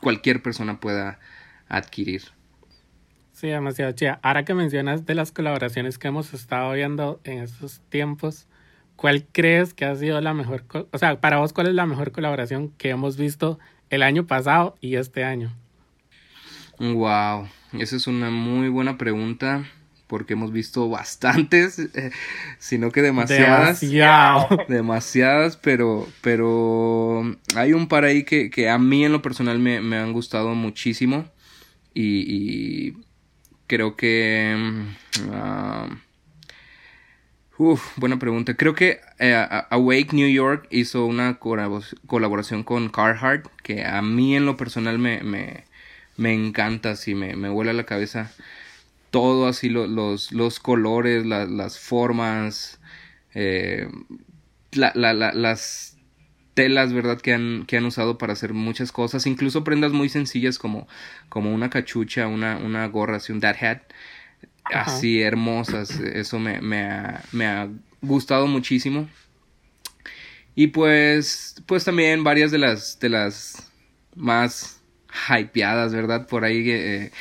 cualquier 0.00 0.42
persona 0.42 0.80
pueda 0.80 1.20
adquirir. 1.68 2.22
Sí, 3.44 3.50
demasiado 3.50 3.92
chida. 3.92 4.20
Ahora 4.22 4.46
que 4.46 4.54
mencionas 4.54 5.04
de 5.04 5.14
las 5.14 5.30
colaboraciones 5.30 5.98
que 5.98 6.08
hemos 6.08 6.32
estado 6.32 6.72
viendo 6.72 7.20
en 7.24 7.42
estos 7.42 7.82
tiempos, 7.90 8.46
¿cuál 8.96 9.26
crees 9.32 9.74
que 9.74 9.84
ha 9.84 9.94
sido 9.96 10.18
la 10.22 10.32
mejor, 10.32 10.64
o 10.90 10.96
sea, 10.96 11.20
para 11.20 11.40
vos 11.40 11.52
cuál 11.52 11.66
es 11.66 11.74
la 11.74 11.84
mejor 11.84 12.10
colaboración 12.10 12.70
que 12.78 12.88
hemos 12.88 13.18
visto 13.18 13.58
el 13.90 14.02
año 14.02 14.26
pasado 14.26 14.76
y 14.80 14.96
este 14.96 15.24
año? 15.24 15.54
Wow, 16.78 17.46
esa 17.74 17.96
es 17.96 18.06
una 18.06 18.30
muy 18.30 18.70
buena 18.70 18.96
pregunta 18.96 19.66
porque 20.06 20.32
hemos 20.32 20.50
visto 20.50 20.88
bastantes, 20.88 21.78
eh, 21.78 22.12
sino 22.58 22.90
que 22.92 23.02
demasiadas. 23.02 23.78
Demasiadas, 24.68 25.58
pero, 25.58 26.08
pero 26.22 27.36
hay 27.54 27.74
un 27.74 27.88
par 27.88 28.04
ahí 28.04 28.24
que, 28.24 28.48
que 28.48 28.70
a 28.70 28.78
mí 28.78 29.04
en 29.04 29.12
lo 29.12 29.20
personal 29.20 29.58
me, 29.58 29.82
me 29.82 29.98
han 29.98 30.14
gustado 30.14 30.54
muchísimo 30.54 31.26
y, 31.92 32.24
y 32.26 33.04
creo 33.66 33.96
que... 33.96 34.56
Uh, 35.20 35.94
uf, 37.58 37.96
buena 37.96 38.18
pregunta. 38.18 38.54
Creo 38.54 38.74
que 38.74 39.00
eh, 39.18 39.34
Awake 39.70 40.12
New 40.12 40.28
York 40.28 40.66
hizo 40.70 41.06
una 41.06 41.38
colaboración 41.38 42.64
con 42.64 42.88
Carhartt 42.88 43.46
que 43.62 43.84
a 43.84 44.02
mí 44.02 44.36
en 44.36 44.46
lo 44.46 44.56
personal 44.56 44.98
me, 44.98 45.22
me 45.22 45.64
me 46.16 46.32
encanta, 46.32 46.92
así 46.92 47.14
me, 47.16 47.34
me 47.34 47.48
vuela 47.48 47.72
la 47.72 47.84
cabeza 47.84 48.30
todo 49.14 49.46
así 49.46 49.68
los, 49.68 50.32
los 50.32 50.58
colores, 50.58 51.24
las 51.24 51.78
formas, 51.78 52.80
eh, 53.32 53.88
la, 54.72 54.90
la, 54.96 55.12
las 55.14 55.93
telas, 56.54 56.92
¿verdad? 56.92 57.20
Que 57.20 57.34
han, 57.34 57.64
que 57.66 57.76
han 57.76 57.84
usado 57.84 58.18
para 58.18 58.32
hacer 58.32 58.54
muchas 58.54 58.92
cosas, 58.92 59.26
incluso 59.26 59.64
prendas 59.64 59.92
muy 59.92 60.08
sencillas 60.08 60.58
como, 60.58 60.88
como 61.28 61.52
una 61.52 61.70
cachucha, 61.70 62.26
una, 62.28 62.56
una 62.56 62.86
gorra, 62.86 63.16
así 63.16 63.32
un 63.32 63.40
dad 63.40 63.56
hat, 63.62 63.82
así 64.64 65.20
hermosas, 65.20 65.90
eso 66.00 66.38
me, 66.38 66.60
me, 66.60 66.82
ha, 66.82 67.22
me 67.32 67.46
ha 67.46 67.68
gustado 68.00 68.46
muchísimo. 68.46 69.08
Y 70.54 70.68
pues, 70.68 71.56
pues 71.66 71.84
también 71.84 72.22
varias 72.22 72.50
de 72.52 72.58
las, 72.58 72.98
de 73.00 73.08
las 73.08 73.70
más 74.14 74.80
hypeadas, 75.28 75.92
¿verdad? 75.92 76.28
Por 76.28 76.44
ahí 76.44 76.70
eh, 76.70 77.12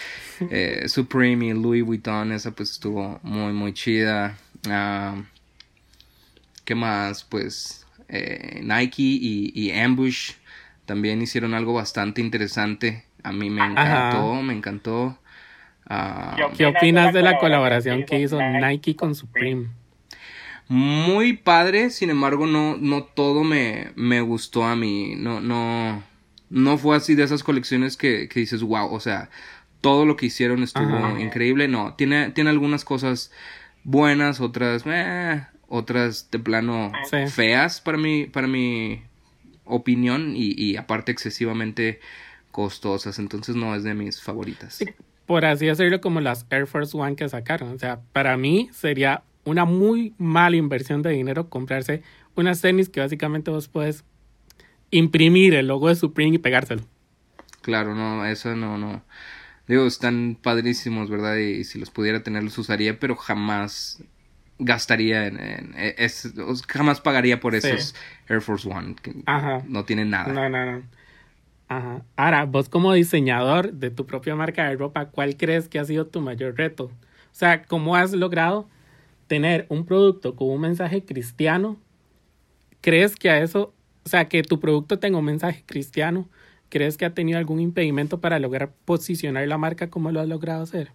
eh, 0.52 0.84
Supreme 0.88 1.48
y 1.48 1.54
Louis 1.54 1.84
Vuitton, 1.84 2.32
esa 2.32 2.52
pues 2.52 2.72
estuvo 2.72 3.20
muy, 3.24 3.54
muy 3.54 3.74
chida. 3.74 4.38
Uh, 4.68 5.24
¿Qué 6.64 6.76
más? 6.76 7.24
Pues 7.24 7.83
eh, 8.10 8.62
Nike 8.64 9.02
y, 9.02 9.52
y, 9.54 9.72
Ambush 9.72 10.34
también 10.86 11.22
hicieron 11.22 11.54
algo 11.54 11.74
bastante 11.74 12.22
interesante. 12.22 13.06
A 13.24 13.32
mí 13.32 13.50
me 13.50 13.66
encantó, 13.66 14.42
me 14.42 14.54
encantó. 14.54 15.18
Uh, 15.90 16.56
¿Qué 16.58 16.66
opinas 16.66 17.14
de 17.14 17.22
la 17.22 17.38
colaboración 17.38 18.04
que 18.06 18.20
hizo 18.20 18.40
Nike 18.42 18.96
con 18.96 19.16
Supreme? 19.16 19.68
Muy 20.68 21.34
padre, 21.34 21.90
sin 21.90 22.10
embargo, 22.10 22.48
no, 22.48 22.78
no 22.78 23.04
todo 23.04 23.44
me, 23.44 23.92
me 23.96 24.22
gustó 24.22 24.64
a 24.64 24.76
mí. 24.76 25.16
No, 25.18 25.42
no, 25.42 26.04
no 26.50 26.78
fue 26.78 26.96
así 26.96 27.16
de 27.16 27.24
esas 27.24 27.44
colecciones 27.44 27.98
que, 27.98 28.30
que 28.30 28.40
dices, 28.40 28.64
wow, 28.64 28.94
o 28.94 29.00
sea, 29.00 29.30
todo 29.82 30.06
lo 30.06 30.16
que 30.16 30.28
hicieron 30.28 30.64
estuvo 30.64 31.20
increíble. 31.20 31.68
No, 31.68 31.96
tiene, 31.96 32.32
tiene 32.32 32.50
algunas 32.50 32.86
cosas 32.86 33.32
buenas, 33.84 34.40
otras, 34.40 34.84
eh, 34.86 35.44
otras 35.74 36.30
de 36.30 36.38
plano 36.38 36.92
feas 37.32 37.82
para 37.82 37.98
mi, 37.98 38.28
para 38.28 38.46
mi 38.46 39.02
opinión 39.66 40.36
y, 40.36 40.54
y, 40.56 40.78
aparte 40.78 41.12
excesivamente 41.12 42.00
costosas. 42.52 43.18
Entonces 43.18 43.56
no 43.56 43.74
es 43.74 43.84
de 43.84 43.96
mis 43.96 44.22
favoritas. 44.22 44.86
por 45.26 45.46
así 45.46 45.66
decirlo, 45.66 46.00
como 46.00 46.22
las 46.22 46.46
Air 46.52 46.68
Force 46.68 46.96
One 46.96 47.16
que 47.16 47.28
sacaron. 47.28 47.74
O 47.74 47.80
sea, 47.80 48.02
para 48.12 48.38
mí 48.38 48.70
sería 48.72 49.24
una 49.46 49.66
muy 49.66 50.14
mala 50.20 50.58
inversión 50.58 51.02
de 51.02 51.10
dinero 51.10 51.50
comprarse 51.50 52.04
unas 52.36 52.62
tenis 52.62 52.88
que 52.88 53.00
básicamente 53.00 53.50
vos 53.50 53.68
puedes 53.68 54.04
imprimir 54.92 55.56
el 55.56 55.68
logo 55.68 55.90
de 55.90 55.96
Supreme 55.96 56.36
y 56.36 56.38
pegárselo. 56.38 56.84
Claro, 57.62 57.96
no, 57.96 58.26
eso 58.28 58.56
no, 58.56 58.78
no. 58.78 59.04
Digo, 59.68 59.88
están 59.88 60.38
padrísimos, 60.40 61.10
¿verdad? 61.10 61.38
Y, 61.38 61.64
si 61.64 61.80
los 61.80 61.90
pudiera 61.90 62.22
tener 62.22 62.44
los 62.44 62.60
usaría, 62.60 63.00
pero 63.00 63.16
jamás 63.16 64.04
gastaría 64.64 65.28
en, 65.28 65.74
e, 65.76 65.96
es, 65.98 66.34
jamás 66.68 67.02
pagaría 67.02 67.40
por 67.40 67.56
esos 67.56 67.96
Air 68.28 68.42
Force 68.42 68.70
One 68.70 68.96
que 69.02 69.14
no 69.68 69.86
tienen 69.86 70.10
nada. 70.10 70.34
No, 70.34 70.50
no, 70.50 70.72
no. 70.72 70.84
Ajá. 71.70 72.02
Ahora, 72.16 72.46
vos 72.46 72.70
como 72.70 72.94
diseñador 72.94 73.74
de 73.74 73.90
tu 73.90 74.06
propia 74.06 74.36
marca 74.36 74.68
de 74.68 74.76
ropa, 74.76 75.06
¿cuál 75.06 75.38
crees 75.38 75.68
que 75.68 75.80
ha 75.80 75.86
sido 75.86 76.08
tu 76.08 76.22
mayor 76.22 76.56
reto? 76.58 76.86
O 76.86 76.92
sea, 77.36 77.64
¿cómo 77.64 77.96
has 77.96 78.12
logrado 78.12 78.68
tener 79.28 79.66
un 79.70 79.86
producto 79.86 80.36
con 80.36 80.50
un 80.50 80.62
mensaje 80.62 81.04
cristiano, 81.04 81.78
¿crees 82.82 83.16
que 83.16 83.30
a 83.30 83.42
eso, 83.42 83.74
o 84.06 84.10
sea, 84.10 84.28
que 84.30 84.44
tu 84.44 84.60
producto 84.60 85.00
tenga 85.00 85.18
un 85.18 85.26
mensaje 85.26 85.64
cristiano, 85.66 86.30
¿crees 86.70 86.98
que 86.98 87.06
ha 87.06 87.14
tenido 87.14 87.40
algún 87.40 87.60
impedimento 87.60 88.20
para 88.20 88.40
lograr 88.40 88.72
posicionar 88.86 89.48
la 89.48 89.58
marca 89.58 89.90
como 89.90 90.12
lo 90.12 90.20
has 90.20 90.28
logrado 90.28 90.64
hacer? 90.64 90.92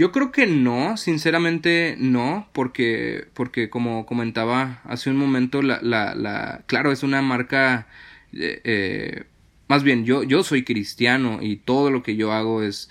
Yo 0.00 0.12
creo 0.12 0.32
que 0.32 0.46
no, 0.46 0.96
sinceramente 0.96 1.94
no, 1.98 2.48
porque, 2.54 3.26
porque 3.34 3.68
como 3.68 4.06
comentaba 4.06 4.80
hace 4.84 5.10
un 5.10 5.18
momento, 5.18 5.60
la, 5.60 5.78
la, 5.82 6.14
la 6.14 6.62
claro, 6.64 6.90
es 6.90 7.02
una 7.02 7.20
marca, 7.20 7.86
eh, 8.32 8.62
eh, 8.64 9.24
más 9.68 9.82
bien, 9.82 10.06
yo, 10.06 10.22
yo 10.22 10.42
soy 10.42 10.64
cristiano 10.64 11.40
y 11.42 11.56
todo 11.56 11.90
lo 11.90 12.02
que 12.02 12.16
yo 12.16 12.32
hago 12.32 12.62
es, 12.62 12.88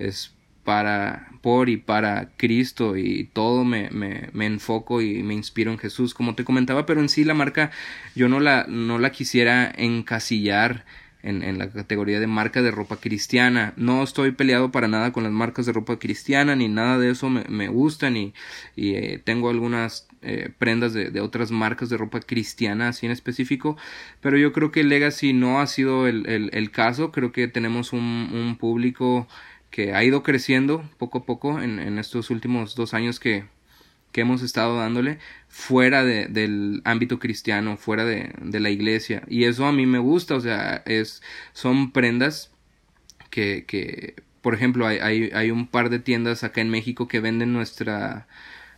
es 0.00 0.34
para, 0.64 1.28
por 1.42 1.68
y 1.68 1.76
para 1.76 2.30
Cristo 2.36 2.96
y 2.96 3.30
todo 3.32 3.62
me, 3.62 3.88
me, 3.90 4.28
me, 4.32 4.46
enfoco 4.46 5.00
y 5.00 5.22
me 5.22 5.34
inspiro 5.34 5.70
en 5.70 5.78
Jesús, 5.78 6.12
como 6.12 6.34
te 6.34 6.42
comentaba, 6.42 6.86
pero 6.86 7.00
en 7.00 7.08
sí 7.08 7.22
la 7.22 7.34
marca 7.34 7.70
yo 8.16 8.28
no 8.28 8.40
la, 8.40 8.66
no 8.68 8.98
la 8.98 9.12
quisiera 9.12 9.72
encasillar 9.76 10.84
en, 11.22 11.42
en, 11.42 11.58
la 11.58 11.70
categoría 11.70 12.20
de 12.20 12.26
marca 12.26 12.62
de 12.62 12.70
ropa 12.70 12.96
cristiana. 12.96 13.72
No 13.76 14.02
estoy 14.02 14.32
peleado 14.32 14.70
para 14.70 14.88
nada 14.88 15.12
con 15.12 15.24
las 15.24 15.32
marcas 15.32 15.66
de 15.66 15.72
ropa 15.72 15.98
cristiana, 15.98 16.56
ni 16.56 16.68
nada 16.68 16.98
de 16.98 17.10
eso 17.10 17.28
me, 17.30 17.44
me 17.48 17.68
gustan, 17.68 18.16
y, 18.16 18.34
y 18.76 18.94
eh, 18.94 19.20
tengo 19.22 19.50
algunas 19.50 20.08
eh, 20.22 20.50
prendas 20.58 20.92
de, 20.92 21.10
de, 21.10 21.20
otras 21.20 21.50
marcas 21.50 21.88
de 21.88 21.96
ropa 21.96 22.20
cristiana 22.20 22.88
así 22.88 23.06
en 23.06 23.12
específico, 23.12 23.76
pero 24.20 24.36
yo 24.36 24.52
creo 24.52 24.72
que 24.72 24.84
Legacy 24.84 25.32
no 25.32 25.60
ha 25.60 25.66
sido 25.66 26.06
el, 26.06 26.26
el, 26.28 26.50
el 26.52 26.70
caso, 26.70 27.12
creo 27.12 27.32
que 27.32 27.48
tenemos 27.48 27.92
un, 27.92 28.30
un, 28.32 28.56
público 28.56 29.28
que 29.70 29.94
ha 29.94 30.02
ido 30.02 30.22
creciendo 30.22 30.82
poco 30.98 31.18
a 31.18 31.24
poco 31.24 31.60
en, 31.60 31.78
en 31.78 31.98
estos 31.98 32.30
últimos 32.30 32.74
dos 32.74 32.94
años 32.94 33.20
que, 33.20 33.44
que 34.12 34.22
hemos 34.22 34.42
estado 34.42 34.76
dándole 34.78 35.18
fuera 35.48 36.04
de, 36.04 36.26
del 36.26 36.82
ámbito 36.84 37.18
cristiano, 37.18 37.76
fuera 37.76 38.04
de, 38.04 38.32
de, 38.40 38.60
la 38.60 38.70
iglesia. 38.70 39.22
Y 39.28 39.44
eso 39.44 39.66
a 39.66 39.72
mí 39.72 39.86
me 39.86 39.98
gusta, 39.98 40.34
o 40.34 40.40
sea, 40.40 40.82
es, 40.86 41.22
son 41.52 41.92
prendas 41.92 42.52
que, 43.30 43.64
que 43.66 44.14
por 44.40 44.54
ejemplo, 44.54 44.86
hay, 44.86 44.98
hay, 44.98 45.30
hay 45.34 45.50
un 45.50 45.66
par 45.66 45.90
de 45.90 45.98
tiendas 45.98 46.44
acá 46.44 46.60
en 46.60 46.70
México 46.70 47.08
que 47.08 47.20
venden 47.20 47.52
nuestra, 47.52 48.26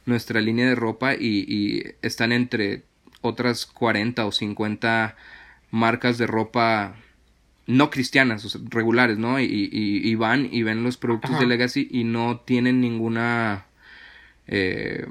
nuestra 0.07 0.41
línea 0.41 0.67
de 0.67 0.75
ropa 0.75 1.15
y, 1.15 1.45
y 1.47 1.85
están 2.03 2.33
entre 2.33 2.85
otras 3.21 3.67
40 3.67 4.27
o 4.27 4.33
50 4.33 5.17
marcas 5.71 6.19
de 6.19 6.27
ropa 6.27 6.97
no 7.67 7.91
cristianas, 7.91 8.45
o 8.45 8.49
sea, 8.49 8.61
regulares, 8.69 9.19
¿no? 9.19 9.39
Y, 9.39 9.45
y, 9.45 10.09
y, 10.09 10.15
van 10.17 10.49
y 10.51 10.63
ven 10.65 10.83
los 10.83 10.97
productos 10.97 11.31
Ajá. 11.31 11.41
de 11.41 11.47
Legacy 11.47 11.89
y 11.91 12.05
no 12.05 12.41
tienen 12.41 12.81
ninguna 12.81 13.67
eh, 14.51 15.07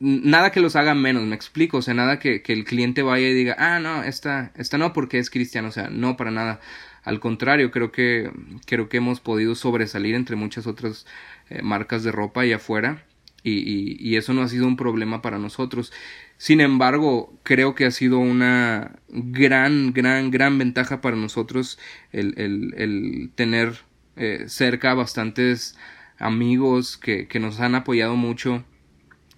nada 0.00 0.50
que 0.50 0.60
los 0.60 0.76
haga 0.76 0.94
menos, 0.94 1.24
me 1.24 1.36
explico, 1.36 1.78
o 1.78 1.82
sea, 1.82 1.94
nada 1.94 2.18
que, 2.18 2.42
el 2.46 2.64
cliente 2.64 3.02
vaya 3.02 3.28
y 3.28 3.34
diga, 3.34 3.54
ah, 3.58 3.78
no, 3.78 4.02
esta, 4.02 4.52
esta 4.56 4.78
no 4.78 4.92
porque 4.92 5.18
es 5.18 5.30
cristiano, 5.30 5.68
o 5.68 5.72
sea, 5.72 5.90
no 5.90 6.16
para 6.16 6.30
nada. 6.30 6.60
Al 7.04 7.20
contrario, 7.20 7.70
creo 7.70 7.92
que, 7.92 8.30
creo 8.66 8.88
que 8.88 8.96
hemos 8.96 9.20
podido 9.20 9.54
sobresalir 9.54 10.14
entre 10.14 10.36
muchas 10.36 10.66
otras 10.66 11.06
eh, 11.50 11.62
marcas 11.62 12.02
de 12.02 12.12
ropa 12.12 12.46
y 12.46 12.52
afuera, 12.52 13.04
y, 13.42 14.16
eso 14.16 14.34
no 14.34 14.42
ha 14.42 14.48
sido 14.48 14.66
un 14.66 14.76
problema 14.76 15.22
para 15.22 15.38
nosotros. 15.38 15.92
Sin 16.36 16.60
embargo, 16.60 17.38
creo 17.42 17.74
que 17.74 17.86
ha 17.86 17.90
sido 17.90 18.18
una 18.18 18.96
gran, 19.08 19.92
gran, 19.92 20.30
gran 20.30 20.58
ventaja 20.58 21.00
para 21.00 21.16
nosotros 21.16 21.78
el, 22.12 22.34
el, 22.38 22.74
el 22.76 23.30
tener 23.34 23.78
eh, 24.16 24.44
cerca 24.48 24.92
bastantes 24.94 25.76
amigos 26.20 26.96
que, 26.96 27.26
que 27.26 27.40
nos 27.40 27.58
han 27.60 27.74
apoyado 27.74 28.14
mucho, 28.14 28.64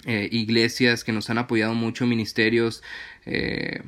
eh, 0.04 0.28
iglesias 0.32 1.04
que 1.04 1.12
nos 1.12 1.30
han 1.30 1.38
apoyado 1.38 1.74
mucho, 1.74 2.06
ministerios, 2.06 2.82
eh, 3.24 3.82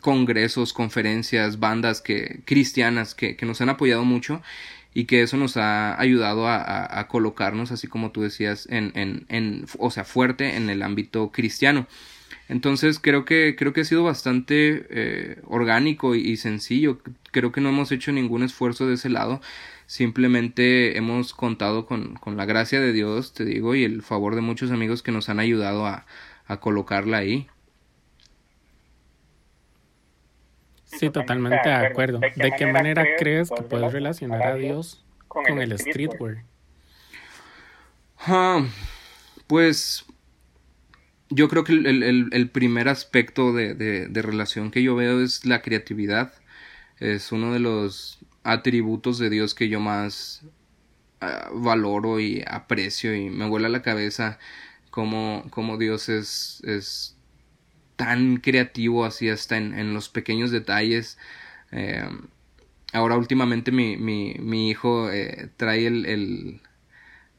congresos, 0.00 0.72
conferencias, 0.72 1.60
bandas 1.60 2.00
que, 2.00 2.40
cristianas 2.44 3.14
que, 3.14 3.36
que, 3.36 3.46
nos 3.46 3.60
han 3.60 3.68
apoyado 3.68 4.04
mucho 4.04 4.42
y 4.94 5.04
que 5.04 5.22
eso 5.22 5.36
nos 5.36 5.56
ha 5.56 6.00
ayudado 6.00 6.48
a, 6.48 7.06
colocarnos, 7.08 7.72
así 7.72 7.86
como 7.86 8.12
tú 8.12 8.22
decías, 8.22 8.66
en, 8.70 8.92
en, 8.94 9.26
en, 9.28 9.66
o 9.78 9.90
sea, 9.90 10.04
fuerte 10.04 10.56
en 10.56 10.70
el 10.70 10.82
ámbito 10.82 11.30
cristiano. 11.32 11.86
Entonces 12.48 12.98
creo 12.98 13.24
que, 13.24 13.56
creo 13.56 13.72
que 13.72 13.80
ha 13.82 13.84
sido 13.84 14.04
bastante 14.04 14.86
eh, 14.90 15.40
orgánico 15.46 16.14
y, 16.14 16.36
sencillo. 16.36 17.00
Creo 17.30 17.52
que 17.52 17.60
no 17.60 17.70
hemos 17.70 17.90
hecho 17.90 18.12
ningún 18.12 18.42
esfuerzo 18.42 18.86
de 18.86 18.94
ese 18.94 19.08
lado. 19.08 19.40
Simplemente 19.86 20.96
hemos 20.96 21.34
contado 21.34 21.86
con, 21.86 22.14
con 22.14 22.36
la 22.36 22.46
gracia 22.46 22.80
de 22.80 22.92
Dios, 22.92 23.34
te 23.34 23.44
digo, 23.44 23.74
y 23.74 23.84
el 23.84 24.02
favor 24.02 24.34
de 24.34 24.40
muchos 24.40 24.70
amigos 24.70 25.02
que 25.02 25.12
nos 25.12 25.28
han 25.28 25.40
ayudado 25.40 25.86
a, 25.86 26.06
a 26.46 26.60
colocarla 26.60 27.18
ahí. 27.18 27.48
Sí, 30.84 31.10
totalmente 31.10 31.68
de 31.68 31.74
acuerdo. 31.74 32.18
¿De 32.18 32.32
qué, 32.32 32.42
¿De 32.42 32.52
qué 32.56 32.66
manera, 32.66 33.02
manera, 33.02 33.16
crees 33.18 33.50
que 33.50 33.62
puedes 33.62 33.92
relacionar 33.92 34.42
a 34.42 34.54
Dios 34.54 35.04
con, 35.28 35.44
con 35.44 35.60
el 35.60 35.78
streetwear? 35.78 36.44
Uh, 38.26 38.66
pues 39.46 40.06
yo 41.30 41.48
creo 41.48 41.64
que 41.64 41.72
el, 41.72 42.02
el, 42.02 42.28
el 42.32 42.50
primer 42.50 42.88
aspecto 42.88 43.52
de, 43.52 43.74
de, 43.74 44.06
de, 44.06 44.22
relación 44.22 44.70
que 44.70 44.82
yo 44.82 44.94
veo 44.94 45.20
es 45.20 45.44
la 45.44 45.62
creatividad. 45.62 46.32
Es 47.00 47.32
uno 47.32 47.52
de 47.52 47.58
los 47.58 48.24
atributos 48.44 49.18
de 49.18 49.30
Dios 49.30 49.54
que 49.54 49.68
yo 49.68 49.80
más 49.80 50.42
uh, 51.22 51.58
valoro 51.60 52.20
y 52.20 52.44
aprecio 52.46 53.14
y 53.16 53.30
me 53.30 53.48
vuela 53.48 53.68
la 53.68 53.82
cabeza 53.82 54.38
como, 54.90 55.44
como 55.50 55.78
Dios 55.78 56.08
es, 56.08 56.62
es 56.64 57.16
tan 57.96 58.36
creativo 58.38 59.04
así 59.04 59.28
hasta 59.28 59.56
en, 59.56 59.78
en 59.78 59.94
los 59.94 60.08
pequeños 60.08 60.50
detalles. 60.50 61.18
Eh, 61.72 62.08
ahora 62.92 63.16
últimamente 63.16 63.72
mi, 63.72 63.96
mi, 63.96 64.34
mi 64.38 64.70
hijo 64.70 65.10
eh, 65.10 65.50
trae 65.56 65.86
el 65.86 66.60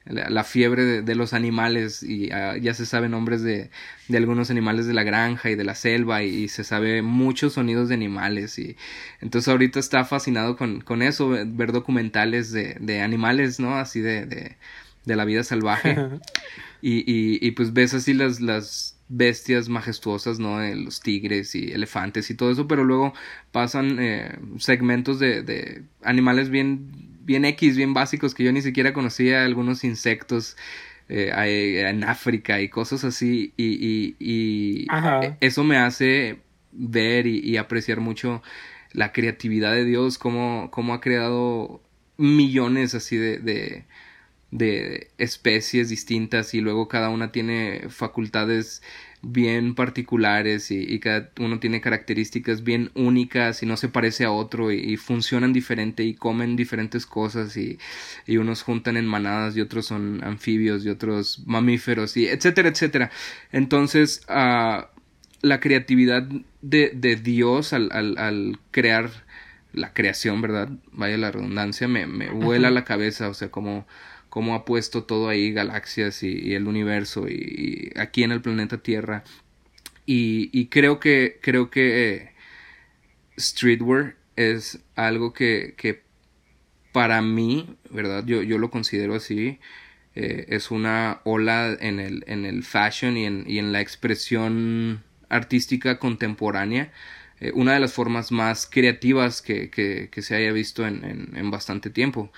la, 0.06 0.44
fiebre 0.44 0.84
de, 0.84 1.02
de, 1.02 1.16
los 1.16 1.34
animales 1.34 2.04
y 2.04 2.28
uh, 2.28 2.58
ya 2.62 2.74
se 2.74 2.86
sabe 2.86 3.10
nombres 3.10 3.42
de, 3.42 3.72
de, 4.08 4.18
algunos 4.18 4.52
animales 4.52 4.86
de 4.86 4.94
la 4.94 5.04
granja 5.04 5.50
y 5.50 5.56
de 5.56 5.64
la 5.64 5.74
selva 5.74 6.22
y, 6.24 6.44
y, 6.44 6.48
se 6.48 6.64
sabe 6.64 7.02
muchos 7.02 7.54
sonidos 7.54 7.90
de 7.90 7.96
animales 7.96 8.60
y 8.60 8.78
entonces 9.20 9.48
ahorita 9.48 9.80
está 9.80 10.06
fascinado 10.06 10.58
con, 10.58 10.82
con 10.82 11.02
eso, 11.02 11.30
ver 11.30 11.72
documentales 11.72 12.52
de, 12.52 12.78
de 12.80 13.02
animales, 13.02 13.60
¿no? 13.60 13.78
Así 13.78 14.00
de, 14.02 14.28
de, 14.28 14.58
de 15.06 15.16
la 15.16 15.26
vida 15.26 15.44
salvaje 15.44 15.98
y, 16.82 17.00
y, 17.00 17.40
y, 17.42 17.52
pues 17.52 17.74
ves 17.74 17.96
así 17.96 18.14
las, 18.14 18.42
las 18.42 18.96
bestias 19.10 19.70
majestuosas, 19.70 20.38
¿no? 20.38 20.60
De 20.60 20.76
los 20.76 21.00
tigres 21.00 21.56
y 21.56 21.72
elefantes 21.72 22.30
y 22.30 22.36
todo 22.36 22.52
eso, 22.52 22.68
pero 22.68 22.84
luego 22.84 23.14
pasan 23.52 23.98
eh, 24.00 24.38
segmentos 24.60 25.18
de, 25.18 25.42
de 25.42 25.84
animales 26.04 26.50
bien 26.50 27.15
bien 27.26 27.44
X, 27.46 27.76
bien 27.76 27.94
básicos 27.94 28.34
que 28.34 28.44
yo 28.44 28.52
ni 28.52 28.62
siquiera 28.62 28.94
conocía, 28.94 29.44
algunos 29.44 29.84
insectos 29.84 30.56
eh, 31.10 31.84
en 31.88 32.04
África 32.04 32.62
y 32.62 32.70
cosas 32.70 33.04
así, 33.04 33.54
y, 33.58 33.66
y, 33.66 34.16
y 34.20 34.88
eso 35.42 35.64
me 35.64 35.78
hace 35.78 36.40
ver 36.72 37.28
y, 37.28 37.40
y, 37.40 37.58
apreciar 37.58 38.00
mucho 38.00 38.42
la 38.92 39.12
creatividad 39.12 39.74
de 39.74 39.86
Dios, 39.86 40.18
cómo, 40.18 40.70
cómo 40.72 40.94
ha 40.94 41.02
creado 41.02 41.82
millones 42.18 42.96
así 42.96 43.18
de, 43.18 43.40
de, 43.40 43.86
de 44.52 45.12
especies 45.18 45.90
distintas 45.90 46.54
y 46.54 46.62
luego 46.62 46.88
cada 46.88 47.10
una 47.10 47.32
tiene 47.32 47.86
facultades 47.90 48.82
bien 49.22 49.74
particulares 49.74 50.70
y, 50.70 50.80
y, 50.82 51.00
cada 51.00 51.32
uno 51.40 51.60
tiene 51.60 51.82
características 51.82 52.64
bien 52.64 52.92
únicas 52.94 53.64
y 53.64 53.66
no 53.66 53.76
se 53.76 53.90
parece 53.90 54.24
a 54.24 54.32
otro 54.32 54.72
y, 54.72 54.80
y 54.80 54.98
funcionan 54.98 55.52
diferente 55.52 56.04
y 56.04 56.14
comen 56.14 56.56
diferentes 56.56 57.08
cosas 57.08 57.58
y, 57.58 57.80
y, 58.28 58.38
unos 58.38 58.62
juntan 58.62 58.98
en 58.98 59.08
manadas 59.08 59.58
y 59.58 59.62
otros 59.62 59.88
son 59.88 60.24
anfibios 60.24 60.86
y 60.86 60.90
otros 60.90 61.42
mamíferos 61.48 62.16
y 62.18 62.28
etcétera, 62.28 62.70
etcétera. 62.70 63.12
Entonces, 63.52 64.26
uh, 64.30 64.86
la 65.42 65.60
creatividad 65.60 66.28
de, 66.62 66.92
de 66.94 67.16
Dios 67.16 67.74
al, 67.74 67.90
al, 67.92 68.18
al, 68.18 68.60
crear 68.72 69.10
la 69.74 69.94
creación, 69.94 70.42
¿verdad? 70.42 70.70
Vaya 70.92 71.18
la 71.18 71.32
redundancia, 71.32 71.88
me, 71.88 72.06
me 72.08 72.30
vuela 72.30 72.70
la 72.70 72.84
cabeza, 72.84 73.30
o 73.30 73.34
sea, 73.34 73.50
como 73.50 73.86
cómo 74.36 74.54
ha 74.54 74.66
puesto 74.66 75.06
todo 75.06 75.30
ahí, 75.30 75.54
galaxias 75.54 76.22
y, 76.22 76.56
el 76.56 76.68
universo 76.68 77.30
y, 77.30 77.94
aquí 77.96 78.22
en 78.22 78.34
el 78.34 78.42
planeta 78.42 78.80
Tierra. 78.80 79.24
Y, 80.06 80.68
creo 80.68 81.00
que, 81.00 81.40
creo 81.42 81.70
que 81.70 82.16
eh, 82.16 82.32
streetwear 83.40 84.18
es 84.36 84.80
algo 84.98 85.32
que, 85.32 86.04
para 86.92 87.22
mí, 87.22 87.78
¿verdad? 87.90 88.26
Yo, 88.26 88.42
yo 88.42 88.58
lo 88.58 88.70
considero 88.70 89.16
así. 89.16 89.58
Eh, 90.16 90.48
es 90.50 90.70
una 90.70 91.22
ola 91.24 91.78
en 91.80 92.02
el, 92.02 92.26
en 92.28 92.44
el 92.44 92.64
fashion 92.64 93.16
y 93.16 93.26
en, 93.26 93.46
y 93.48 93.60
en 93.60 93.72
la 93.72 93.80
expresión 93.80 95.02
artística 95.30 95.98
contemporánea. 95.98 96.92
Eh, 97.40 97.54
una 97.54 97.74
de 97.74 97.80
las 97.80 97.94
formas 97.94 98.34
más 98.34 98.66
creativas 98.66 99.42
que, 99.42 100.10
se 100.14 100.36
haya 100.36 100.52
visto 100.52 100.86
en, 100.86 101.32
en 101.34 101.52
bastante 101.52 101.90
tiempo 101.90 102.34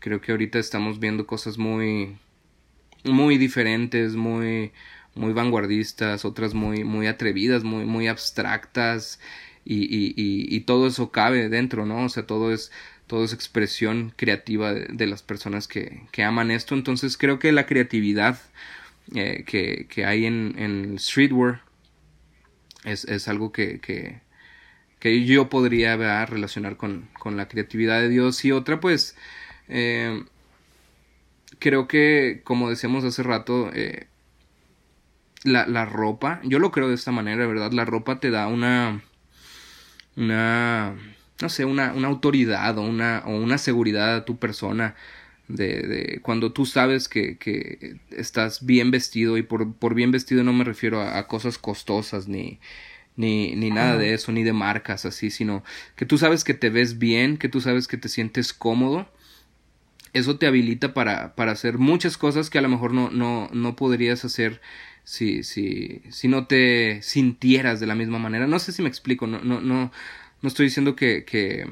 Creo 0.00 0.20
que 0.20 0.32
ahorita 0.32 0.58
estamos 0.58 0.98
viendo 0.98 1.26
cosas 1.26 1.58
muy, 1.58 2.16
muy 3.04 3.38
diferentes, 3.38 4.16
muy, 4.16 4.72
muy 5.14 5.32
vanguardistas, 5.32 6.24
otras 6.24 6.54
muy, 6.54 6.84
muy 6.84 7.06
atrevidas, 7.06 7.64
muy, 7.64 7.84
muy 7.84 8.08
abstractas 8.08 9.20
y, 9.64 9.84
y, 9.84 10.14
y, 10.16 10.60
todo 10.60 10.86
eso 10.86 11.10
cabe 11.10 11.48
dentro, 11.48 11.86
¿no? 11.86 12.04
O 12.04 12.08
sea, 12.08 12.26
todo 12.26 12.52
es, 12.52 12.72
todo 13.06 13.24
es 13.24 13.32
expresión 13.32 14.12
creativa 14.16 14.72
de, 14.72 15.06
las 15.06 15.22
personas 15.22 15.68
que, 15.68 16.02
que, 16.12 16.22
aman 16.24 16.50
esto. 16.50 16.74
Entonces 16.74 17.16
creo 17.18 17.38
que 17.38 17.52
la 17.52 17.66
creatividad 17.66 18.40
eh, 19.14 19.44
que, 19.46 19.86
que, 19.88 20.04
hay 20.06 20.26
en, 20.26 20.54
en 20.58 20.98
streetwear 20.98 21.62
es, 22.84 23.04
es 23.04 23.28
algo 23.28 23.52
que, 23.52 23.80
que, 23.80 24.20
que, 24.98 25.24
yo 25.24 25.48
podría 25.50 25.96
relacionar 26.26 26.76
con, 26.76 27.08
con, 27.18 27.36
la 27.36 27.48
creatividad 27.48 28.00
de 28.00 28.08
Dios. 28.08 28.44
Y 28.44 28.52
otra, 28.52 28.80
pues, 28.80 29.16
eh, 29.70 30.24
creo 31.60 31.86
que, 31.86 32.40
como 32.44 32.68
decíamos 32.68 33.04
hace 33.04 33.22
rato, 33.22 33.70
eh, 33.72 34.08
la, 35.44 35.66
la, 35.66 35.86
ropa, 35.86 36.40
yo 36.42 36.58
lo 36.58 36.72
creo 36.72 36.88
de 36.88 36.94
esta 36.94 37.12
manera, 37.12 37.46
¿verdad? 37.46 37.72
La 37.72 37.84
ropa 37.84 38.18
te 38.18 38.30
da 38.30 38.48
una, 38.48 39.02
una, 40.16 40.96
no 41.40 41.48
sé, 41.48 41.64
una, 41.64 41.92
una 41.94 42.08
autoridad 42.08 42.76
o 42.78 42.82
una, 42.82 43.22
o 43.26 43.36
una 43.36 43.58
seguridad 43.58 44.16
a 44.16 44.24
tu 44.24 44.38
persona. 44.38 44.96
De, 45.48 45.82
de, 45.82 46.20
cuando 46.22 46.52
tú 46.52 46.64
sabes 46.64 47.08
que, 47.08 47.36
que, 47.36 47.96
estás 48.10 48.64
bien 48.64 48.92
vestido 48.92 49.36
y 49.36 49.42
por, 49.42 49.74
por 49.74 49.94
bien 49.94 50.12
vestido 50.12 50.44
no 50.44 50.52
me 50.52 50.62
refiero 50.62 51.02
a, 51.02 51.26
cosas 51.26 51.58
costosas 51.58 52.28
ni, 52.28 52.60
ni, 53.16 53.56
ni 53.56 53.70
nada 53.72 53.96
de 53.96 54.14
eso, 54.14 54.30
ni 54.30 54.44
de 54.44 54.52
marcas 54.52 55.04
así, 55.06 55.28
sino 55.30 55.64
que 55.96 56.06
tú 56.06 56.18
sabes 56.18 56.44
que 56.44 56.54
te 56.54 56.70
ves 56.70 57.00
bien, 57.00 57.36
que 57.36 57.48
tú 57.48 57.60
sabes 57.60 57.88
que 57.88 57.96
te 57.96 58.08
sientes 58.08 58.52
cómodo 58.52 59.08
eso 60.12 60.38
te 60.38 60.46
habilita 60.46 60.94
para, 60.94 61.34
para 61.34 61.52
hacer 61.52 61.78
muchas 61.78 62.16
cosas 62.16 62.50
que 62.50 62.58
a 62.58 62.62
lo 62.62 62.68
mejor 62.68 62.92
no, 62.92 63.10
no, 63.10 63.48
no 63.52 63.76
podrías 63.76 64.24
hacer 64.24 64.60
si, 65.04 65.42
si, 65.42 66.02
si 66.10 66.28
no 66.28 66.46
te 66.46 67.02
sintieras 67.02 67.80
de 67.80 67.86
la 67.86 67.94
misma 67.94 68.18
manera. 68.18 68.46
No 68.46 68.58
sé 68.58 68.72
si 68.72 68.82
me 68.82 68.88
explico, 68.88 69.26
no, 69.26 69.40
no, 69.40 69.60
no, 69.60 69.92
no 70.42 70.48
estoy 70.48 70.66
diciendo 70.66 70.96
que, 70.96 71.24
que 71.24 71.66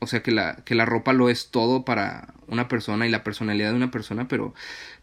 o 0.00 0.06
sea 0.06 0.22
que 0.22 0.30
la, 0.30 0.56
que 0.64 0.74
la 0.74 0.84
ropa 0.84 1.12
lo 1.12 1.28
es 1.28 1.50
todo 1.50 1.84
para 1.84 2.34
una 2.46 2.68
persona 2.68 3.06
y 3.06 3.10
la 3.10 3.24
personalidad 3.24 3.70
de 3.70 3.76
una 3.76 3.90
persona, 3.90 4.28
pero, 4.28 4.54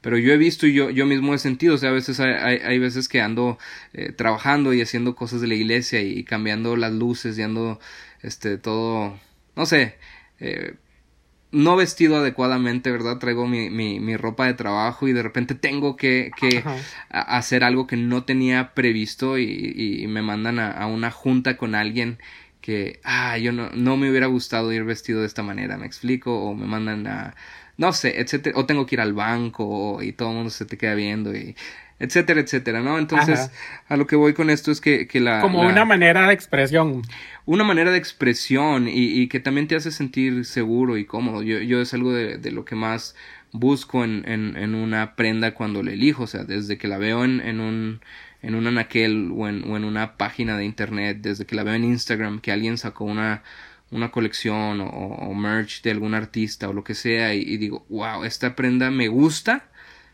pero 0.02 0.18
yo 0.18 0.32
he 0.34 0.38
visto 0.38 0.68
y 0.68 0.74
yo, 0.74 0.90
yo 0.90 1.06
mismo 1.06 1.34
he 1.34 1.38
sentido, 1.38 1.76
o 1.76 1.78
sea, 1.78 1.90
a 1.90 1.94
veces 1.94 2.20
hay, 2.20 2.58
hay, 2.58 2.80
veces 2.80 3.08
que 3.10 3.22
ando 3.22 3.60
eh, 3.94 4.12
trabajando 4.14 4.74
y 4.74 4.82
haciendo 4.82 5.16
cosas 5.16 5.42
de 5.42 5.48
la 5.48 5.56
iglesia 5.56 6.02
y 6.02 6.24
cambiando 6.24 6.76
las 6.76 6.94
luces 6.94 7.38
y 7.38 7.42
ando, 7.42 7.80
este, 8.22 8.58
todo, 8.58 9.20
no 9.56 9.66
sé, 9.66 9.98
eh, 10.40 10.76
no 11.56 11.76
vestido 11.78 12.18
adecuadamente, 12.18 12.92
¿verdad? 12.92 13.18
Traigo 13.18 13.48
mi, 13.48 13.70
mi, 13.70 14.00
mi, 14.00 14.18
ropa 14.18 14.46
de 14.46 14.54
trabajo 14.54 15.08
y 15.08 15.14
de 15.14 15.24
repente 15.24 15.56
tengo 15.56 15.96
que, 15.96 16.32
que 16.40 16.64
hacer 17.10 17.64
algo 17.64 17.88
que 17.88 17.96
no 17.96 18.26
tenía 18.26 18.74
previsto 18.74 19.38
y, 19.38 20.02
y 20.04 20.08
me 20.08 20.22
mandan 20.22 20.60
a, 20.60 20.72
a, 20.72 20.88
una 20.88 21.12
junta 21.12 21.56
con 21.56 21.74
alguien 21.74 22.20
que, 22.60 23.00
ah, 23.04 23.38
yo 23.38 23.54
no, 23.54 23.70
no 23.72 23.96
me 23.96 24.10
hubiera 24.10 24.28
gustado 24.28 24.74
ir 24.74 24.84
vestido 24.84 25.22
de 25.22 25.28
esta 25.28 25.44
manera, 25.44 25.78
¿me 25.78 25.86
explico? 25.86 26.44
O 26.44 26.56
me 26.56 26.66
mandan 26.66 27.08
a, 27.08 27.36
no 27.78 27.94
sé, 27.94 28.20
etcétera, 28.20 28.58
o 28.60 28.66
tengo 28.66 28.86
que 28.86 28.96
ir 28.96 29.02
al 29.02 29.14
banco 29.14 30.02
y 30.02 30.12
todo 30.12 30.30
el 30.30 30.36
mundo 30.36 30.50
se 30.50 30.66
te 30.66 30.78
queda 30.78 30.94
viendo 30.94 31.34
y 31.36 31.56
etcétera, 32.00 32.42
etcétera, 32.42 32.82
¿no? 32.82 33.00
Entonces, 33.00 33.52
a 33.88 33.96
lo 33.96 34.06
que 34.06 34.18
voy 34.18 34.34
con 34.34 34.50
esto 34.50 34.72
es 34.72 34.82
que, 34.82 35.08
que 35.08 35.22
la... 35.22 35.40
Como 35.40 35.62
una 35.62 35.86
manera 35.86 36.28
de 36.28 36.34
expresión. 36.34 37.02
Una 37.48 37.64
manera 37.64 37.92
de 37.92 37.98
expresión 38.00 38.88
y, 38.88 39.22
y, 39.22 39.28
que 39.28 39.40
también 39.40 39.68
te 39.68 39.76
hace 39.76 39.92
sentir 39.92 40.46
seguro 40.46 40.98
y 40.98 41.06
cómodo. 41.06 41.44
Yo, 41.44 41.80
es 41.80 41.94
algo 41.94 42.12
de, 42.12 42.52
lo 42.52 42.66
que 42.66 42.76
más 42.76 43.16
busco 43.52 44.04
en, 44.04 44.76
una 44.76 45.16
prenda 45.16 45.54
cuando 45.54 45.84
la 45.84 45.92
elijo, 45.92 46.24
o 46.24 46.28
sea, 46.28 46.44
desde 46.44 46.78
que 46.80 46.88
la 46.88 46.98
veo 46.98 47.24
en, 47.24 47.60
un 47.60 48.02
en 48.42 48.56
un 48.56 48.68
o 48.68 49.48
en, 49.48 49.84
una 49.86 50.18
página 50.18 50.58
de 50.58 50.66
internet, 50.66 51.20
desde 51.22 51.46
que 51.46 51.56
la 51.56 51.64
veo 51.64 51.76
en 51.76 51.84
Instagram, 51.84 52.40
que 52.42 52.52
alguien 52.52 52.80
sacó 52.80 53.06
una, 53.06 53.44
una 53.92 54.12
colección 54.12 54.82
o, 54.82 54.88
o 54.88 55.34
merch 55.36 55.84
de 55.84 55.92
algún 55.92 56.16
artista 56.16 56.70
o 56.70 56.74
lo 56.74 56.84
que 56.84 56.96
sea 56.96 57.36
y, 57.36 57.42
y 57.42 57.58
digo, 57.58 57.86
wow, 57.90 58.24
esta 58.24 58.56
prenda 58.56 58.90
me 58.92 59.08
gusta, 59.08 59.70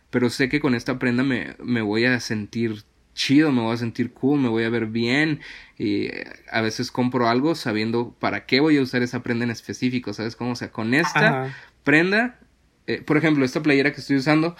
pero 0.09 0.29
sé 0.29 0.49
que 0.49 0.59
con 0.59 0.75
esta 0.75 0.99
prenda 0.99 1.23
me, 1.23 1.55
me 1.63 1.81
voy 1.81 2.05
a 2.05 2.19
sentir 2.19 2.83
chido, 3.13 3.51
me 3.51 3.61
voy 3.61 3.73
a 3.73 3.77
sentir 3.77 4.11
cool, 4.13 4.39
me 4.39 4.49
voy 4.49 4.63
a 4.63 4.69
ver 4.69 4.87
bien 4.87 5.41
y 5.77 6.09
a 6.51 6.61
veces 6.61 6.91
compro 6.91 7.27
algo 7.27 7.55
sabiendo 7.55 8.15
para 8.19 8.45
qué 8.45 8.59
voy 8.59 8.77
a 8.77 8.81
usar 8.81 9.01
esa 9.01 9.21
prenda 9.23 9.45
en 9.45 9.51
específico, 9.51 10.13
¿sabes 10.13 10.35
cómo? 10.35 10.51
O 10.51 10.55
sea, 10.55 10.71
con 10.71 10.93
esta 10.93 11.53
prenda, 11.83 12.39
eh, 12.87 13.01
por 13.01 13.17
ejemplo, 13.17 13.45
esta 13.45 13.61
playera 13.61 13.93
que 13.93 14.01
estoy 14.01 14.17
usando, 14.17 14.55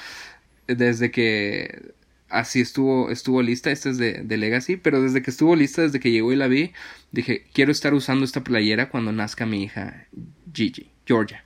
desde 0.67 1.11
que 1.11 1.93
así 2.29 2.61
estuvo, 2.61 3.09
estuvo 3.09 3.41
lista, 3.41 3.71
esta 3.71 3.89
es 3.89 3.97
de, 3.97 4.23
de, 4.23 4.37
Legacy, 4.37 4.77
pero 4.77 5.01
desde 5.01 5.21
que 5.21 5.31
estuvo 5.31 5.55
lista, 5.55 5.81
desde 5.81 5.99
que 5.99 6.11
llegó 6.11 6.31
y 6.31 6.37
la 6.37 6.47
vi, 6.47 6.71
dije, 7.11 7.45
quiero 7.53 7.71
estar 7.71 7.93
usando 7.93 8.25
esta 8.25 8.43
playera 8.43 8.89
cuando 8.89 9.11
nazca 9.11 9.45
mi 9.45 9.63
hija 9.63 10.07
Gigi, 10.53 10.91
Georgia. 11.05 11.43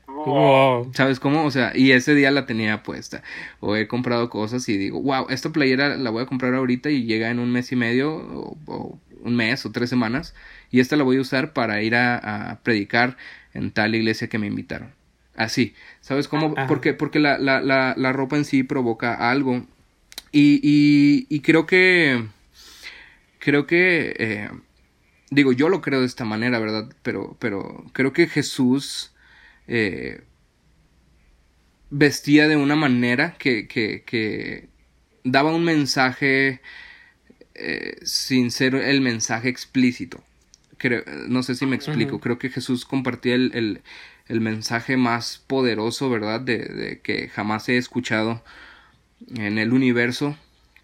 ¿Sabes 0.93 1.19
cómo? 1.19 1.45
O 1.45 1.51
sea, 1.51 1.71
y 1.75 1.91
ese 1.91 2.15
día 2.15 2.31
la 2.31 2.45
tenía 2.45 2.83
puesta. 2.83 3.23
O 3.59 3.75
he 3.75 3.87
comprado 3.87 4.29
cosas 4.29 4.67
y 4.69 4.77
digo, 4.77 5.01
wow, 5.01 5.27
esta 5.29 5.51
playera 5.51 5.95
la 5.97 6.09
voy 6.09 6.23
a 6.23 6.25
comprar 6.25 6.53
ahorita 6.53 6.89
y 6.89 7.05
llega 7.05 7.29
en 7.29 7.39
un 7.39 7.51
mes 7.51 7.71
y 7.71 7.75
medio, 7.75 8.15
o, 8.65 8.99
un 9.21 9.35
mes 9.35 9.65
o 9.65 9.71
tres 9.71 9.89
semanas. 9.89 10.33
Y 10.71 10.79
esta 10.79 10.95
la 10.95 11.03
voy 11.03 11.17
a 11.17 11.21
usar 11.21 11.53
para 11.53 11.81
ir 11.81 11.95
a, 11.95 12.59
predicar 12.63 13.17
en 13.53 13.71
tal 13.71 13.95
iglesia 13.95 14.27
que 14.27 14.39
me 14.39 14.47
invitaron. 14.47 14.93
Así, 15.35 15.75
¿sabes 16.01 16.27
cómo? 16.27 16.55
Porque, 16.67 16.93
porque 16.93 17.19
la, 17.19 17.37
la, 17.37 17.59
la, 17.59 17.93
la, 17.97 18.13
ropa 18.13 18.37
en 18.37 18.45
sí 18.45 18.63
provoca 18.63 19.29
algo. 19.29 19.65
Y, 20.31 20.59
y, 20.63 21.27
y 21.29 21.41
creo 21.41 21.65
que. 21.65 22.25
Creo 23.39 23.67
que. 23.67 24.15
Eh, 24.17 24.49
digo, 25.29 25.51
yo 25.51 25.69
lo 25.69 25.81
creo 25.81 25.99
de 25.99 26.05
esta 26.05 26.23
manera, 26.23 26.59
¿verdad? 26.59 26.89
Pero, 27.03 27.35
pero 27.39 27.85
creo 27.91 28.13
que 28.13 28.27
Jesús 28.27 29.14
eh, 29.67 30.21
vestía 31.89 32.47
de 32.47 32.57
una 32.57 32.75
manera 32.75 33.35
que, 33.37 33.67
que, 33.67 34.03
que 34.05 34.67
daba 35.23 35.53
un 35.53 35.63
mensaje 35.63 36.61
eh, 37.55 37.97
sin 38.03 38.51
ser 38.51 38.75
el 38.75 39.01
mensaje 39.01 39.49
explícito. 39.49 40.23
Creo, 40.77 41.03
no 41.27 41.41
sé 41.41 41.55
si 41.55 41.65
me 41.65 41.75
explico. 41.75 42.19
Creo 42.19 42.37
que 42.37 42.49
Jesús 42.49 42.85
compartía 42.85 43.35
el, 43.35 43.51
el, 43.53 43.81
el 44.27 44.41
mensaje 44.41 44.97
más 44.97 45.43
poderoso, 45.47 46.09
¿verdad? 46.09 46.41
De, 46.41 46.57
de, 46.57 46.99
que 46.99 47.29
jamás 47.29 47.69
he 47.69 47.77
escuchado 47.77 48.43
en 49.35 49.57
el 49.57 49.73
universo. 49.73 50.37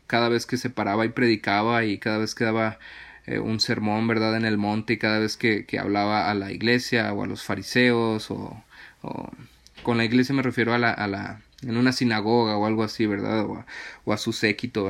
Cada 0.08 0.30
vez 0.30 0.46
que 0.46 0.58
se 0.58 0.70
paraba 0.70 1.06
y 1.06 1.10
predicaba 1.10 1.84
y 1.84 1.98
cada 1.98 2.20
vez 2.20 2.36
que 2.36 2.46
daba 2.46 2.80
eh, 3.26 3.40
un 3.40 3.60
sermón, 3.60 4.08
¿verdad? 4.08 4.38
En 4.38 4.46
el 4.46 4.58
monte 4.58 4.94
y 4.94 4.98
cada 4.98 5.20
vez 5.20 5.38
que, 5.38 5.66
que 5.66 5.78
hablaba 5.78 6.32
a 6.32 6.34
la 6.34 6.52
iglesia 6.52 7.14
o 7.14 7.24
a 7.24 7.28
los 7.28 7.44
fariseos 7.44 8.32
o 8.32 8.64
con 9.84 9.98
la 9.98 10.06
iglesia 10.06 10.36
me 10.36 10.42
refiero 10.42 10.74
a 10.74 10.78
la, 10.78 10.92
a 10.92 11.08
la, 11.08 11.42
en 11.64 11.78
una 11.78 11.92
sinagoga 11.92 12.58
o 12.58 12.66
algo 12.66 12.84
así, 12.84 13.06
¿verdad? 13.06 13.46
O 14.06 14.14
a, 14.14 14.18
su 14.18 14.34
séquito. 14.34 14.90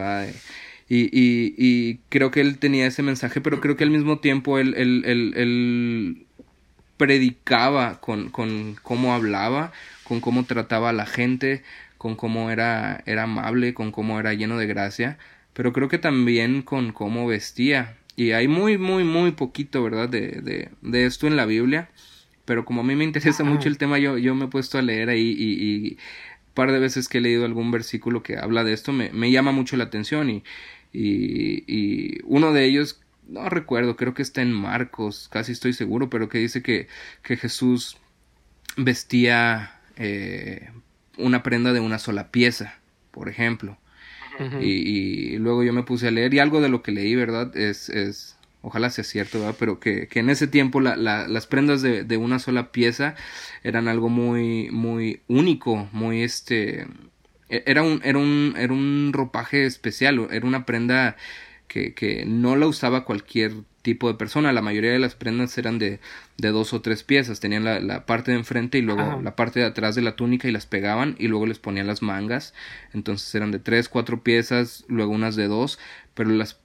Y, 0.90 1.04
y, 1.06 1.56
y, 1.58 2.00
creo 2.10 2.32
que 2.32 2.42
él 2.42 2.58
tenía 2.58 2.88
ese 2.88 3.04
mensaje, 3.04 3.42
pero 3.42 3.62
creo 3.62 3.78
que 3.78 3.84
al 3.84 3.92
mismo 3.92 4.20
tiempo 4.20 4.60
él, 4.60 4.74
él, 4.78 5.04
él, 5.06 5.34
él 5.36 6.26
predicaba 6.98 8.02
con, 8.02 8.30
con 8.30 8.76
cómo 8.84 9.14
hablaba, 9.14 9.72
con 10.04 10.20
cómo 10.20 10.44
trataba 10.46 10.90
a 10.90 10.94
la 10.94 11.06
gente, 11.06 11.64
con 11.98 12.16
cómo 12.16 12.52
era, 12.52 13.02
era 13.06 13.24
amable, 13.24 13.74
con 13.74 13.92
cómo 13.92 14.20
era 14.20 14.34
lleno 14.34 14.58
de 14.58 14.68
gracia, 14.68 15.18
pero 15.54 15.72
creo 15.72 15.88
que 15.88 15.98
también 15.98 16.62
con 16.62 16.92
cómo 16.92 17.28
vestía. 17.28 17.98
Y 18.18 18.32
hay 18.32 18.50
muy, 18.50 18.78
muy, 18.78 19.06
muy 19.06 19.32
poquito, 19.32 19.84
¿verdad? 19.84 20.10
De, 20.10 20.70
de 20.82 21.06
esto 21.06 21.28
en 21.28 21.38
la 21.38 21.46
Biblia 21.46 21.90
pero 22.52 22.66
como 22.66 22.82
a 22.82 22.84
mí 22.84 22.98
me 22.98 23.06
interesa 23.06 23.46
mucho 23.46 23.70
el 23.70 23.78
tema, 23.78 23.98
yo, 23.98 24.18
yo 24.18 24.36
me 24.36 24.44
he 24.44 24.48
puesto 24.50 24.78
a 24.78 24.82
leer 24.82 25.08
ahí 25.08 25.34
y, 25.40 25.92
un 25.92 26.54
par 26.54 26.74
de 26.74 26.80
veces 26.80 27.08
que 27.08 27.20
he 27.20 27.22
leído 27.22 27.46
algún 27.46 27.72
versículo 27.72 28.24
que 28.24 28.36
habla 28.36 28.66
de 28.66 28.74
esto, 28.74 28.92
me, 28.92 29.10
me 29.12 29.32
llama 29.32 29.54
mucho 29.54 29.78
la 29.78 29.86
atención 29.86 30.30
y, 30.30 30.44
y, 30.92 31.64
y, 31.66 32.18
uno 32.26 32.52
de 32.52 32.66
ellos, 32.66 33.00
no 33.26 33.48
recuerdo, 33.48 33.96
creo 33.96 34.14
que 34.14 34.22
está 34.22 34.42
en 34.42 34.52
Marcos, 34.52 35.30
casi 35.32 35.54
estoy 35.54 35.72
seguro, 35.72 36.10
pero 36.10 36.28
que 36.28 36.40
dice 36.40 36.62
que, 36.62 36.90
que 37.24 37.38
Jesús 37.38 37.96
vestía 38.76 39.80
eh, 39.96 40.72
una 41.18 41.44
prenda 41.44 41.72
de 41.72 41.80
una 41.80 42.00
sola 42.00 42.32
pieza, 42.32 42.82
por 43.12 43.30
ejemplo. 43.30 43.78
y, 44.60 44.66
y, 44.66 45.38
luego 45.38 45.64
yo 45.64 45.72
me 45.72 45.84
puse 45.84 46.10
a 46.10 46.12
leer 46.12 46.34
y 46.34 46.40
algo 46.40 46.60
de 46.60 46.68
lo 46.68 46.84
que 46.84 46.92
leí, 46.92 47.16
¿verdad? 47.16 47.56
Es, 47.56 47.88
es 47.88 48.36
ojalá 48.62 48.90
sea 48.90 49.04
cierto, 49.04 49.40
¿verdad? 49.40 49.56
pero 49.60 49.80
que, 49.80 50.08
que 50.08 50.20
en 50.20 50.30
ese 50.30 50.48
tiempo 50.48 50.82
la, 50.82 50.96
la, 50.96 51.28
las 51.28 51.48
prendas 51.48 51.82
de, 51.82 52.04
de, 52.04 52.18
una 52.18 52.40
sola 52.40 52.72
pieza 52.72 53.16
eran 53.64 53.88
algo 53.88 54.10
muy, 54.10 54.70
muy 54.72 55.22
único, 55.28 55.90
muy 55.92 56.24
este, 56.24 56.88
e, 57.50 57.64
era 57.66 57.84
un, 57.84 58.02
era 58.04 58.18
un, 58.20 58.56
era 58.58 58.74
un 58.74 59.12
ropaje 59.14 59.66
especial, 59.66 60.28
era 60.32 60.46
una 60.46 60.66
prenda 60.66 61.18
que, 61.68 61.94
que 61.94 62.26
no 62.26 62.56
la 62.56 62.68
usaba 62.68 63.06
cualquier 63.06 63.54
tipo 63.82 64.08
de 64.08 64.16
persona. 64.16 64.54
La 64.54 64.62
mayoría 64.62 64.92
de 64.92 65.00
las 65.00 65.16
prendas 65.16 65.58
eran 65.58 65.80
de, 65.80 66.00
de 66.38 66.50
dos 66.50 66.74
o 66.74 66.82
tres 66.82 67.04
piezas. 67.04 67.40
Tenían 67.40 67.64
la, 67.64 67.80
la 67.80 68.06
parte 68.06 68.32
de 68.32 68.38
enfrente 68.38 68.78
y 68.78 68.82
luego 68.82 69.02
Ajá. 69.02 69.22
la 69.22 69.36
parte 69.36 69.60
de 69.62 69.66
atrás 69.66 69.96
de 69.96 70.02
la 70.02 70.16
túnica 70.16 70.48
y 70.48 70.52
las 70.52 70.66
pegaban 70.66 71.16
y 71.20 71.28
luego 71.28 71.46
les 71.46 71.60
ponían 71.60 71.88
las 71.88 72.02
mangas. 72.02 72.54
Entonces 72.94 73.34
eran 73.36 73.52
de 73.52 73.60
tres, 73.60 73.90
cuatro 73.90 74.24
piezas, 74.24 74.86
luego 74.88 75.12
unas 75.14 75.36
de 75.36 75.48
dos. 75.48 75.80
Pero 76.14 76.30
las 76.32 76.60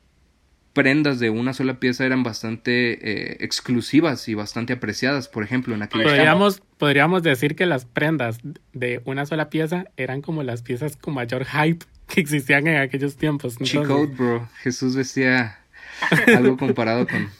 prendas 0.77 1.19
de 1.19 1.31
una 1.31 1.55
sola 1.55 1.81
pieza 1.81 2.05
eran 2.05 2.23
bastante 2.23 2.99
eh, 3.01 3.39
exclusivas 3.41 4.29
y 4.29 4.35
bastante 4.35 4.75
apreciadas. 4.75 5.27
Por 5.27 5.43
ejemplo, 5.43 5.75
en 5.75 5.81
aquellos 5.81 6.13
Podríamos, 6.13 6.63
podríamos 6.77 7.23
decir 7.23 7.57
que 7.57 7.65
las 7.65 7.87
prendas 7.87 8.41
de 8.75 9.01
una 9.07 9.25
sola 9.25 9.49
pieza 9.49 9.87
eran 9.97 10.21
como 10.21 10.43
las 10.43 10.61
piezas 10.61 10.99
con 10.99 11.15
mayor 11.15 11.47
hype 11.47 11.87
que 12.09 12.21
existían 12.21 12.67
en 12.67 12.77
aquellos 12.77 13.17
tiempos. 13.17 13.57
Cheat 13.57 13.87
bro. 13.87 14.47
Jesús 14.61 14.97
vestía 14.97 15.61
algo 16.37 16.59
comparado 16.59 17.07
con, 17.07 17.31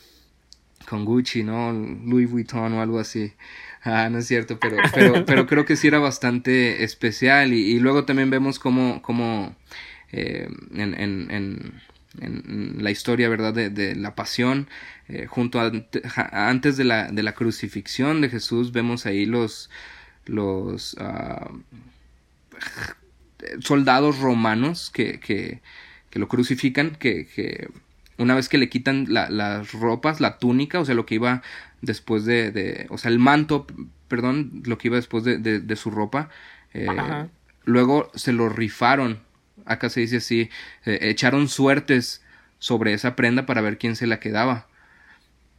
con 0.89 1.05
Gucci, 1.05 1.43
¿no? 1.43 1.75
Louis 1.75 2.31
Vuitton 2.31 2.73
o 2.73 2.81
algo 2.81 2.99
así. 2.99 3.35
Ah, 3.83 4.09
no 4.09 4.17
es 4.17 4.27
cierto, 4.27 4.59
pero, 4.59 4.79
pero, 4.95 5.25
pero 5.27 5.47
creo 5.47 5.67
que 5.67 5.77
sí 5.77 5.89
era 5.89 5.99
bastante 5.99 6.85
especial. 6.85 7.53
Y, 7.53 7.73
y 7.73 7.81
luego 7.81 8.07
también 8.07 8.31
vemos 8.31 8.59
cómo, 8.59 9.03
cómo 9.03 9.55
eh, 10.11 10.49
en, 10.75 10.95
en, 10.99 11.31
en, 11.31 11.83
en 12.21 12.77
la 12.83 12.91
historia, 12.91 13.29
¿verdad? 13.29 13.53
De, 13.55 13.71
de 13.71 13.95
la 13.97 14.15
pasión, 14.15 14.69
eh, 15.09 15.27
junto 15.27 15.61
a, 15.61 15.71
antes 16.33 16.77
de 16.77 16.85
la, 16.85 17.11
de 17.11 17.23
la 17.23 17.35
crucifixión 17.35 18.21
de 18.21 18.29
Jesús, 18.31 18.73
vemos 18.73 19.07
ahí 19.07 19.27
los, 19.27 19.71
los 20.27 20.97
ah, 21.01 21.51
soldados 23.61 24.19
romanos 24.19 24.91
que, 24.93 25.21
que, 25.21 25.61
que 26.11 26.19
lo 26.19 26.29
crucifican, 26.29 26.93
que, 26.97 27.27
que 27.27 27.69
una 28.19 28.35
vez 28.35 28.49
que 28.49 28.59
le 28.59 28.69
quitan 28.69 29.07
la- 29.09 29.29
las 29.31 29.73
ropas, 29.73 30.21
la 30.21 30.39
túnica, 30.39 30.81
o 30.81 30.85
sea, 30.85 30.95
lo 30.95 31.07
que 31.07 31.17
iba 31.17 31.43
después 31.83 32.25
de, 32.25 32.51
de 32.51 32.87
o 32.91 32.99
sea, 32.99 33.11
el 33.11 33.19
manto, 33.19 33.67
perdón, 34.09 34.63
lo 34.65 34.79
que 34.79 34.89
iba 34.89 34.97
después 34.97 35.25
de, 35.25 35.39
de, 35.39 35.61
de 35.61 35.77
su 35.77 35.91
ropa, 35.91 36.31
eh, 36.75 37.17
luego 37.65 38.11
se 38.15 38.33
lo 38.33 38.49
rifaron, 38.49 39.21
acá 39.67 39.91
se 39.91 40.01
dice 40.01 40.19
así, 40.19 40.51
eh, 40.85 40.99
echaron 41.03 41.49
suertes 41.49 42.23
sobre 42.59 42.93
esa 42.95 43.17
prenda 43.17 43.47
para 43.47 43.61
ver 43.61 43.79
quién 43.79 43.97
se 43.97 44.07
la 44.07 44.21
quedaba. 44.21 44.69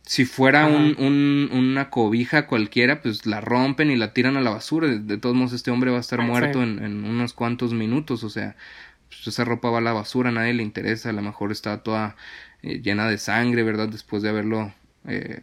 Si 0.03 0.23
fuera 0.25 0.67
un, 0.67 0.95
un- 0.99 1.49
una 1.51 1.89
cobija 1.89 2.47
cualquiera, 2.47 3.01
pues 3.01 3.25
la 3.25 3.41
rompen 3.41 3.91
y 3.91 3.97
la 3.97 4.13
tiran 4.13 4.37
a 4.37 4.41
la 4.41 4.51
basura. 4.51 4.87
De, 4.87 4.99
de 4.99 5.17
todos 5.17 5.35
modos, 5.35 5.53
este 5.53 5.71
hombre 5.71 5.91
va 5.91 5.97
a 5.97 6.01
estar 6.01 6.21
Ah, 6.21 6.23
muerto 6.23 6.63
sí. 6.63 6.63
en, 6.63 6.79
en 6.83 7.03
unos 7.05 7.33
cuantos 7.33 7.73
minutos. 7.73 8.23
O 8.23 8.29
sea, 8.29 8.55
pues 9.09 9.27
esa 9.27 9.45
ropa 9.45 9.69
va 9.69 9.79
a 9.79 9.81
la 9.81 9.93
basura, 9.93 10.29
a 10.29 10.33
nadie 10.33 10.53
le 10.53 10.63
interesa. 10.63 11.09
A 11.09 11.13
lo 11.13 11.21
mejor 11.21 11.51
está 11.51 11.83
toda 11.83 12.15
eh, 12.63 12.81
llena 12.81 13.09
de 13.09 13.17
sangre, 13.17 13.63
¿verdad? 13.63 13.89
Después 13.89 14.23
de 14.23 14.29
haberlo 14.29 14.73
eh, 15.07 15.41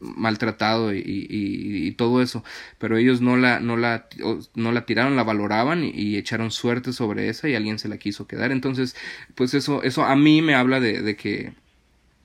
maltratado 0.00 0.94
y, 0.94 0.98
y- 1.04 1.92
todo 1.92 2.22
eso. 2.22 2.44
Pero 2.78 2.96
ellos 2.96 3.20
no 3.20 3.36
la, 3.36 3.60
no 3.60 3.76
la, 3.76 4.06
no 4.54 4.72
la 4.72 4.86
tiraron, 4.86 5.16
la 5.16 5.24
valoraban 5.24 5.84
y, 5.84 5.90
y 5.90 6.16
echaron 6.16 6.50
suerte 6.50 6.92
sobre 6.92 7.28
esa 7.28 7.48
y 7.48 7.54
alguien 7.54 7.78
se 7.78 7.88
la 7.88 7.98
quiso 7.98 8.26
quedar. 8.26 8.52
Entonces, 8.52 8.96
pues 9.34 9.54
eso, 9.54 9.82
eso 9.82 10.04
a 10.04 10.16
mí 10.16 10.42
me 10.42 10.54
habla 10.54 10.80
de, 10.80 11.02
de 11.02 11.16
que 11.16 11.52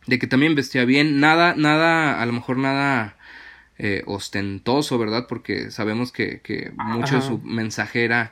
de 0.07 0.19
que 0.19 0.27
también 0.27 0.55
vestía 0.55 0.85
bien, 0.85 1.19
nada, 1.19 1.55
nada, 1.55 2.21
a 2.21 2.25
lo 2.25 2.33
mejor 2.33 2.57
nada 2.57 3.17
eh, 3.77 4.03
ostentoso, 4.07 4.97
¿verdad? 4.99 5.27
Porque 5.27 5.71
sabemos 5.71 6.11
que, 6.11 6.41
que 6.41 6.71
mucho 6.75 7.15
de 7.15 7.21
Ajá. 7.21 7.23
su 7.23 7.39
mensaje 7.41 8.05
era, 8.05 8.31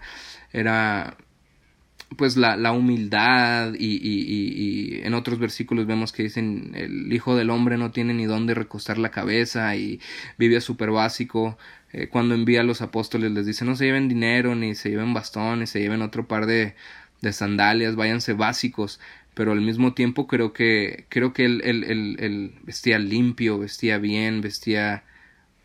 era 0.53 1.17
pues 2.17 2.37
la, 2.37 2.55
la 2.57 2.71
humildad 2.71 3.73
y, 3.73 3.95
y, 3.95 4.99
y, 4.99 5.01
en 5.03 5.13
otros 5.13 5.39
versículos 5.39 5.85
vemos 5.85 6.11
que 6.11 6.23
dicen 6.23 6.71
el 6.75 7.11
hijo 7.11 7.35
del 7.35 7.49
hombre 7.49 7.77
no 7.77 7.91
tiene 7.91 8.13
ni 8.13 8.25
dónde 8.25 8.53
recostar 8.53 8.97
la 8.97 9.11
cabeza 9.11 9.75
y 9.75 9.99
vive 10.37 10.61
súper 10.61 10.91
básico. 10.91 11.57
Eh, 11.91 12.07
cuando 12.07 12.35
envía 12.35 12.61
a 12.61 12.63
los 12.63 12.81
apóstoles 12.81 13.31
les 13.31 13.45
dice 13.45 13.65
no 13.65 13.75
se 13.75 13.85
lleven 13.85 14.09
dinero, 14.09 14.55
ni 14.55 14.75
se 14.75 14.89
lleven 14.89 15.13
bastón, 15.13 15.59
ni 15.59 15.67
se 15.67 15.79
lleven 15.79 16.01
otro 16.01 16.27
par 16.27 16.45
de, 16.45 16.75
de 17.21 17.33
sandalias, 17.33 17.95
váyanse 17.95 18.33
básicos 18.33 18.99
pero 19.35 19.51
al 19.51 19.61
mismo 19.61 19.93
tiempo 19.93 20.27
creo 20.27 20.53
que 20.53 21.05
creo 21.09 21.33
que 21.33 21.45
él, 21.45 21.61
él, 21.63 22.17
él 22.19 22.53
vestía 22.63 22.99
limpio, 22.99 23.57
vestía 23.59 23.97
bien, 23.97 24.41
vestía 24.41 25.03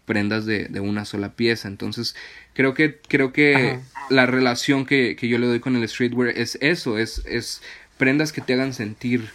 prendas 0.08 0.46
de, 0.46 0.64
de 0.64 0.80
una 0.80 1.04
sola 1.04 1.34
pieza. 1.34 1.68
Entonces, 1.68 2.16
creo 2.54 2.72
que, 2.74 2.98
creo 3.06 3.32
que 3.32 3.54
Ajá. 3.54 4.06
la 4.10 4.26
relación 4.26 4.86
que, 4.86 5.14
que 5.14 5.28
yo 5.28 5.38
le 5.38 5.46
doy 5.46 5.60
con 5.60 5.76
el 5.76 5.86
streetwear 5.88 6.30
es 6.36 6.58
eso, 6.60 6.98
es, 6.98 7.22
es 7.26 7.62
prendas 7.98 8.32
que 8.32 8.40
te 8.40 8.54
hagan 8.54 8.72
sentir 8.72 9.28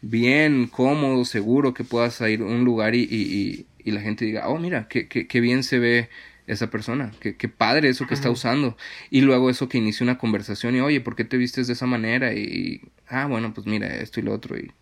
bien, 0.00 0.68
cómodo, 0.68 1.24
seguro, 1.24 1.74
que 1.74 1.84
puedas 1.84 2.20
ir 2.22 2.40
a 2.40 2.44
un 2.44 2.64
lugar 2.64 2.94
y, 2.94 3.02
y, 3.02 3.20
y, 3.20 3.66
y 3.84 3.90
la 3.90 4.00
gente 4.00 4.24
diga, 4.24 4.48
oh, 4.48 4.58
mira, 4.58 4.86
qué, 4.88 5.08
qué, 5.08 5.26
qué 5.26 5.40
bien 5.40 5.62
se 5.62 5.78
ve 5.78 6.08
esa 6.46 6.70
persona, 6.70 7.12
qué, 7.20 7.36
qué 7.36 7.48
padre 7.48 7.88
eso 7.88 8.06
que 8.06 8.14
está 8.14 8.30
usando. 8.30 8.76
Y 9.10 9.20
luego 9.20 9.50
eso 9.50 9.68
que 9.68 9.78
inicie 9.78 10.04
una 10.04 10.18
conversación 10.18 10.74
y, 10.74 10.80
oye, 10.80 11.00
¿por 11.00 11.14
qué 11.16 11.24
te 11.24 11.36
vistes 11.36 11.66
de 11.66 11.74
esa 11.74 11.86
manera? 11.86 12.32
Y, 12.32 12.80
ah, 13.08 13.26
bueno, 13.26 13.52
pues 13.52 13.66
mira, 13.66 13.88
esto 13.88 14.20
y 14.20 14.22
lo 14.22 14.32
otro. 14.32 14.56
Y 14.56 14.72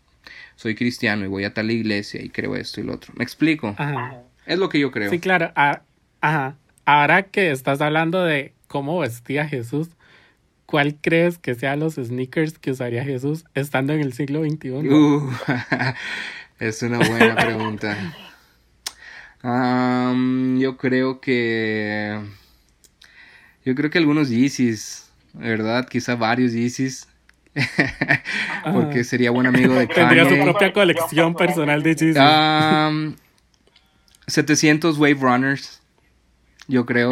soy 0.56 0.74
cristiano 0.74 1.24
y 1.24 1.28
voy 1.28 1.44
a 1.44 1.54
tal 1.54 1.70
iglesia 1.70 2.22
y 2.22 2.30
creo 2.30 2.54
esto 2.56 2.80
y 2.80 2.84
lo 2.84 2.94
otro. 2.94 3.12
¿Me 3.16 3.24
explico? 3.24 3.74
Ajá. 3.76 4.22
Es 4.48 4.58
lo 4.58 4.70
que 4.70 4.80
yo 4.80 4.90
creo. 4.90 5.10
Sí, 5.10 5.20
claro. 5.20 5.52
Ah, 5.54 5.82
ajá. 6.22 6.56
Ahora 6.86 7.22
que 7.22 7.50
estás 7.50 7.82
hablando 7.82 8.24
de 8.24 8.54
cómo 8.66 8.98
vestía 8.98 9.46
Jesús, 9.46 9.90
¿cuál 10.64 10.96
crees 11.00 11.36
que 11.36 11.54
sean 11.54 11.80
los 11.80 11.96
sneakers 11.96 12.58
que 12.58 12.70
usaría 12.70 13.04
Jesús 13.04 13.44
estando 13.54 13.92
en 13.92 14.00
el 14.00 14.14
siglo 14.14 14.42
XXI? 14.42 14.70
Uh, 14.88 15.30
es 16.58 16.82
una 16.82 16.98
buena 16.98 17.36
pregunta. 17.36 17.96
Yo 20.58 20.76
creo 20.78 21.20
que. 21.20 22.18
Yo 23.66 23.74
creo 23.74 23.90
que 23.90 23.98
algunos 23.98 24.30
Yeezys, 24.30 25.12
¿verdad? 25.34 25.86
Quizá 25.86 26.14
varios 26.14 26.54
Yeezys. 26.54 27.06
Porque 28.72 29.04
sería 29.04 29.30
buen 29.30 29.46
amigo 29.46 29.74
de 29.74 29.86
Tendría 29.86 30.24
su 30.24 30.30
Kanye. 30.30 30.44
propia 30.44 30.72
colección 30.72 31.34
personal 31.34 31.82
de 31.82 31.90
Jesus. 31.94 32.16
Am, 32.16 33.16
700 34.28 34.98
Wave 34.98 35.18
Runners. 35.20 35.80
Yo 36.68 36.84
creo. 36.84 37.10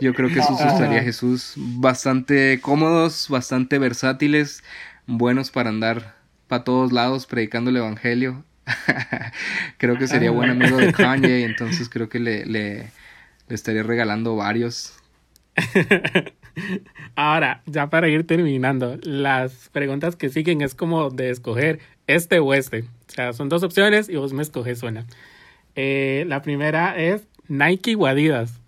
Yo 0.00 0.14
creo 0.14 0.28
que 0.28 0.40
esos 0.40 0.52
usaría 0.74 1.02
Jesús. 1.02 1.52
Bastante 1.56 2.60
cómodos, 2.60 3.28
bastante 3.28 3.78
versátiles, 3.78 4.64
buenos 5.06 5.50
para 5.50 5.68
andar 5.68 6.16
para 6.48 6.64
todos 6.64 6.92
lados 6.92 7.26
predicando 7.26 7.70
el 7.70 7.76
evangelio. 7.76 8.44
creo 9.78 9.98
que 9.98 10.08
sería 10.08 10.30
buen 10.30 10.50
amigo 10.50 10.78
de 10.78 10.92
Kanye, 10.92 11.44
entonces 11.44 11.88
creo 11.90 12.08
que 12.08 12.18
le, 12.18 12.46
le, 12.46 12.90
le 13.48 13.54
estaría 13.54 13.82
regalando 13.82 14.36
varios. 14.36 14.94
Ahora, 17.16 17.62
ya 17.66 17.90
para 17.90 18.08
ir 18.08 18.26
terminando, 18.26 18.98
las 19.02 19.68
preguntas 19.70 20.16
que 20.16 20.30
siguen 20.30 20.62
es 20.62 20.74
como 20.74 21.10
de 21.10 21.30
escoger 21.30 21.80
este 22.06 22.38
o 22.38 22.54
este. 22.54 22.82
O 22.82 23.12
sea, 23.12 23.32
son 23.32 23.48
dos 23.48 23.62
opciones 23.62 24.08
y 24.08 24.16
vos 24.16 24.32
me 24.32 24.42
escoges 24.42 24.82
una. 24.82 25.06
Eh, 25.76 26.24
la 26.28 26.42
primera 26.42 26.96
es 26.96 27.22
Nike 27.48 27.96
o 27.96 28.06
Adidas. 28.06 28.60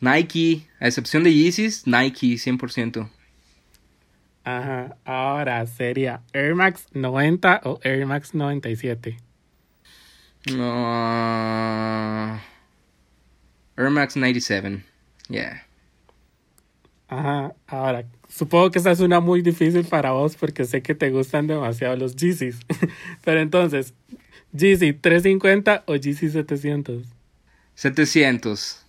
Nike, 0.00 0.66
a 0.78 0.86
excepción 0.86 1.24
de 1.24 1.32
Yeezys, 1.32 1.86
Nike 1.86 2.36
100%. 2.36 3.08
Ajá. 4.44 4.96
Ahora 5.04 5.66
sería 5.66 6.22
Air 6.32 6.54
Max 6.54 6.86
90 6.92 7.62
o 7.64 7.80
Air 7.82 8.06
Max 8.06 8.34
97. 8.34 9.16
No. 10.52 12.40
Air 13.76 13.90
Max 13.90 14.16
97. 14.16 14.84
Yeah. 15.28 15.66
Ajá. 17.08 17.54
Ahora, 17.66 18.04
supongo 18.28 18.70
que 18.70 18.78
esta 18.78 18.92
es 18.92 19.00
una 19.00 19.18
muy 19.18 19.42
difícil 19.42 19.84
para 19.84 20.12
vos 20.12 20.36
porque 20.36 20.64
sé 20.64 20.82
que 20.82 20.94
te 20.94 21.10
gustan 21.10 21.48
demasiado 21.48 21.96
los 21.96 22.14
Yeezys. 22.14 22.60
Pero 23.24 23.40
entonces, 23.40 23.94
Yeezy 24.56 24.92
350 24.92 25.84
o 25.86 25.96
Yeezy 25.96 26.30
700. 26.30 27.04
700. 27.74 28.84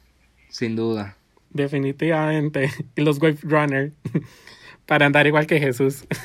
Sin 0.50 0.76
duda. 0.76 1.16
Definitivamente. 1.52 2.72
Y 2.96 3.02
los 3.02 3.20
Wave 3.20 3.38
Runner. 3.44 3.92
Para 4.86 5.06
andar 5.06 5.28
igual 5.28 5.48
que 5.48 5.60
Jesús. 5.60 6.06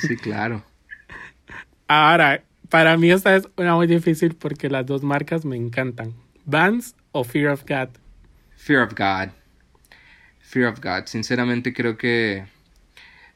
Sí, 0.00 0.16
claro. 0.16 0.62
Ahora, 1.86 2.42
para 2.68 2.96
mí 2.98 3.10
esta 3.10 3.34
es 3.34 3.48
una 3.56 3.74
muy 3.76 3.86
difícil 3.86 4.34
porque 4.34 4.68
las 4.68 4.84
dos 4.84 5.02
marcas 5.02 5.44
me 5.46 5.56
encantan. 5.56 6.12
Vans 6.44 6.94
o 7.12 7.24
Fear 7.24 7.52
of 7.52 7.62
God. 7.66 7.88
Fear 8.56 8.82
of 8.82 8.90
God. 8.92 9.30
Fear 10.40 10.66
of 10.68 10.80
God. 10.80 11.06
Sinceramente 11.06 11.72
creo 11.72 11.96
que 11.96 12.44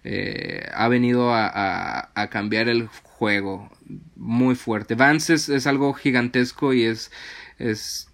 eh, 0.04 0.68
ha 0.74 0.88
venido 0.88 1.32
a, 1.32 1.46
a- 1.46 2.11
a 2.14 2.28
cambiar 2.28 2.68
el 2.68 2.88
juego 2.88 3.70
muy 4.16 4.55
fuerte. 4.55 4.94
Vance 4.94 5.35
es, 5.35 5.48
es 5.48 5.66
algo 5.66 5.92
gigantesco 5.94 6.72
y 6.72 6.85
es, 6.85 7.11
es 7.59 8.09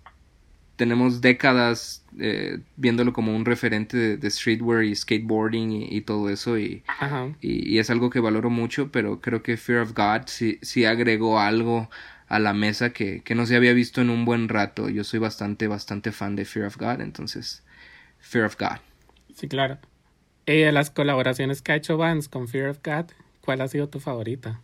tenemos 0.79 1.21
décadas 1.21 2.05
eh, 2.21 2.61
viéndolo 2.77 3.13
como 3.13 3.35
un 3.35 3.45
referente 3.45 4.17
de, 4.17 4.31
streetwear 4.31 4.85
y 4.85 4.95
skateboarding 4.95 5.73
y, 5.73 6.01
todo 6.03 6.31
eso 6.31 6.57
y, 6.57 6.85
y, 7.41 7.79
es 7.79 7.91
algo 7.91 8.11
que 8.11 8.21
valoro 8.21 8.49
mucho, 8.49 8.93
pero 8.93 9.21
creo 9.21 9.43
que 9.43 9.57
Fear 9.57 9.81
of 9.81 9.93
God 9.93 10.27
sí, 10.27 10.59
sí 10.63 10.85
agregó 10.85 11.41
algo 11.41 11.91
a 12.29 12.39
la 12.39 12.55
mesa 12.55 12.93
que, 12.93 13.23
que 13.23 13.35
no 13.35 13.45
se 13.45 13.57
había 13.57 13.73
visto 13.73 14.01
en 14.01 14.09
un 14.09 14.25
buen 14.25 14.49
rato. 14.49 14.89
Yo 14.89 15.03
soy 15.03 15.19
bastante, 15.19 15.67
bastante 15.67 16.13
fan 16.13 16.37
de 16.37 16.45
Fear 16.45 16.67
of 16.67 16.77
God, 16.77 17.01
entonces 17.01 17.65
Fear 18.21 18.45
of 18.45 18.57
God. 18.57 18.79
Sí, 19.35 19.49
claro. 19.49 19.79
Y 20.47 20.59
de 20.61 20.71
las 20.71 20.91
colaboraciones 20.91 21.61
que 21.61 21.73
ha 21.73 21.77
hecho 21.77 21.97
Vance 21.97 22.31
con 22.31 22.47
Fear 22.47 22.69
of 22.69 22.79
God, 22.85 23.07
¿cuál 23.41 23.61
ha 23.63 23.69
sido 23.69 23.89
tu 23.89 23.99
favorita? 23.99 24.61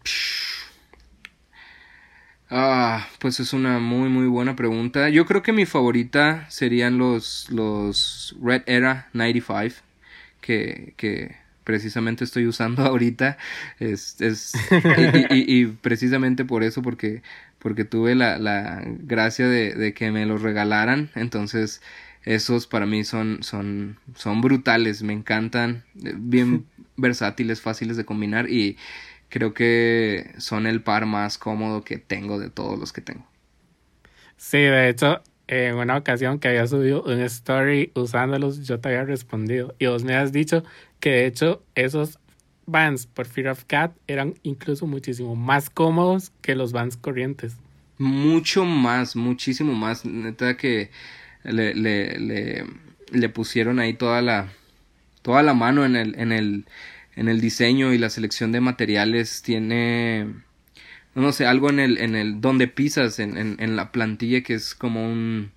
Ah, 2.56 3.08
pues 3.18 3.40
es 3.40 3.52
una 3.52 3.80
muy 3.80 4.08
muy 4.08 4.28
buena 4.28 4.54
pregunta. 4.54 5.08
Yo 5.08 5.26
creo 5.26 5.42
que 5.42 5.52
mi 5.52 5.66
favorita 5.66 6.48
serían 6.50 6.98
los, 6.98 7.50
los 7.50 8.36
Red 8.40 8.62
Era 8.66 9.08
95 9.12 9.82
que, 10.40 10.94
que 10.96 11.34
precisamente 11.64 12.22
estoy 12.22 12.46
usando 12.46 12.82
ahorita. 12.86 13.38
Es, 13.80 14.20
es 14.20 14.52
y, 15.30 15.62
y, 15.62 15.66
precisamente 15.66 16.44
por 16.44 16.62
eso, 16.62 16.80
porque, 16.80 17.22
porque 17.58 17.84
tuve 17.84 18.14
la, 18.14 18.38
la 18.38 18.84
gracia 18.86 19.48
de, 19.48 19.74
de, 19.74 19.92
que 19.92 20.12
me 20.12 20.24
los 20.24 20.42
regalaran. 20.42 21.10
Entonces, 21.16 21.82
esos 22.24 22.68
para 22.68 22.86
mí 22.86 23.02
son, 23.02 23.42
son, 23.42 23.98
son 24.14 24.40
brutales, 24.40 25.02
me 25.02 25.12
encantan, 25.12 25.82
bien 25.94 26.66
versátiles, 26.96 27.60
fáciles 27.60 27.96
de 27.96 28.04
combinar 28.04 28.48
y 28.48 28.76
creo 29.34 29.52
que 29.52 30.32
son 30.38 30.68
el 30.68 30.80
par 30.80 31.06
más 31.06 31.38
cómodo 31.38 31.82
que 31.82 31.98
tengo 31.98 32.38
de 32.38 32.50
todos 32.50 32.78
los 32.78 32.92
que 32.92 33.00
tengo. 33.00 33.26
Sí, 34.36 34.58
de 34.58 34.88
hecho, 34.88 35.22
en 35.48 35.74
una 35.74 35.96
ocasión 35.96 36.38
que 36.38 36.46
había 36.46 36.68
subido 36.68 37.02
un 37.02 37.20
story 37.22 37.90
usándolos, 37.96 38.64
yo 38.64 38.78
te 38.78 38.90
había 38.90 39.02
respondido. 39.02 39.74
Y 39.80 39.86
vos 39.86 40.04
me 40.04 40.14
has 40.14 40.30
dicho 40.30 40.62
que 41.00 41.10
de 41.10 41.26
hecho 41.26 41.64
esos 41.74 42.20
Vans 42.66 43.08
por 43.08 43.26
Fear 43.26 43.48
of 43.48 43.64
Cat 43.64 43.96
eran 44.06 44.34
incluso 44.44 44.86
muchísimo 44.86 45.34
más 45.34 45.68
cómodos 45.68 46.30
que 46.40 46.54
los 46.54 46.70
Vans 46.70 46.96
corrientes. 46.96 47.56
Mucho 47.98 48.64
más, 48.64 49.16
muchísimo 49.16 49.74
más. 49.74 50.04
Neta 50.04 50.56
que 50.56 50.92
le, 51.42 51.74
le, 51.74 52.20
le, 52.20 52.66
le 53.10 53.28
pusieron 53.30 53.80
ahí 53.80 53.94
toda 53.94 54.22
la, 54.22 54.52
toda 55.22 55.42
la 55.42 55.54
mano 55.54 55.84
en 55.84 55.96
el, 55.96 56.14
en 56.20 56.30
el, 56.30 56.66
en 57.16 57.28
el 57.28 57.40
diseño 57.40 57.92
y 57.92 57.98
la 57.98 58.10
selección 58.10 58.52
de 58.52 58.60
materiales 58.60 59.42
tiene 59.42 60.26
no 61.14 61.32
sé 61.32 61.46
algo 61.46 61.70
en 61.70 61.78
el 61.78 61.98
en 61.98 62.16
el 62.16 62.40
donde 62.40 62.66
pisas 62.66 63.18
en, 63.18 63.36
en, 63.36 63.56
en 63.60 63.76
la 63.76 63.92
plantilla 63.92 64.42
que 64.42 64.54
es 64.54 64.74
como 64.74 65.06
un 65.06 65.52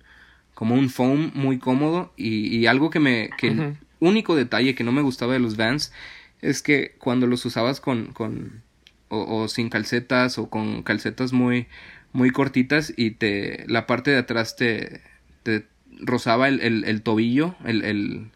como 0.58 0.74
un 0.74 0.90
foam 0.90 1.30
muy 1.34 1.60
cómodo. 1.60 2.12
Y, 2.16 2.48
y 2.48 2.66
algo 2.66 2.90
que 2.90 2.98
me 2.98 3.30
que 3.38 3.74
único 4.00 4.34
detalle 4.34 4.74
que 4.74 4.82
no 4.82 4.90
me 4.90 5.02
gustaba 5.02 5.32
de 5.32 5.38
los 5.38 5.56
Vans 5.56 5.92
es 6.40 6.62
que 6.62 6.96
cuando 6.98 7.28
los 7.28 7.44
usabas 7.44 7.80
con 7.80 8.06
con 8.12 8.62
o, 9.08 9.42
o, 9.42 9.46
sin 9.46 9.68
calcetas 9.70 10.36
o 10.36 10.50
con 10.50 10.82
calcetas 10.82 11.32
muy 11.32 11.68
muy 12.12 12.30
cortitas 12.30 12.92
y 12.96 13.12
te 13.12 13.64
la 13.68 13.86
parte 13.86 14.10
de 14.10 14.18
atrás 14.18 14.56
te, 14.56 15.00
te 15.44 15.64
rozaba 16.00 16.48
el, 16.48 16.60
el, 16.60 16.82
el 16.84 17.02
tobillo 17.02 17.54
el 17.64 17.84
el, 17.84 18.30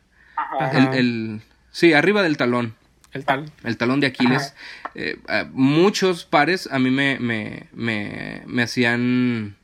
el, 0.60 0.94
el 0.94 1.40
sí 1.72 1.92
arriba 1.92 2.22
del 2.22 2.36
talón 2.36 2.76
el 3.12 3.24
talón. 3.24 3.50
El 3.64 3.76
talón 3.76 4.00
de 4.00 4.06
Aquiles. 4.06 4.54
Eh, 4.94 5.18
muchos 5.52 6.24
pares 6.24 6.68
a 6.70 6.78
mí 6.78 6.90
me, 6.90 7.18
me, 7.18 7.66
me, 7.72 8.42
me 8.46 8.62
hacían 8.62 9.56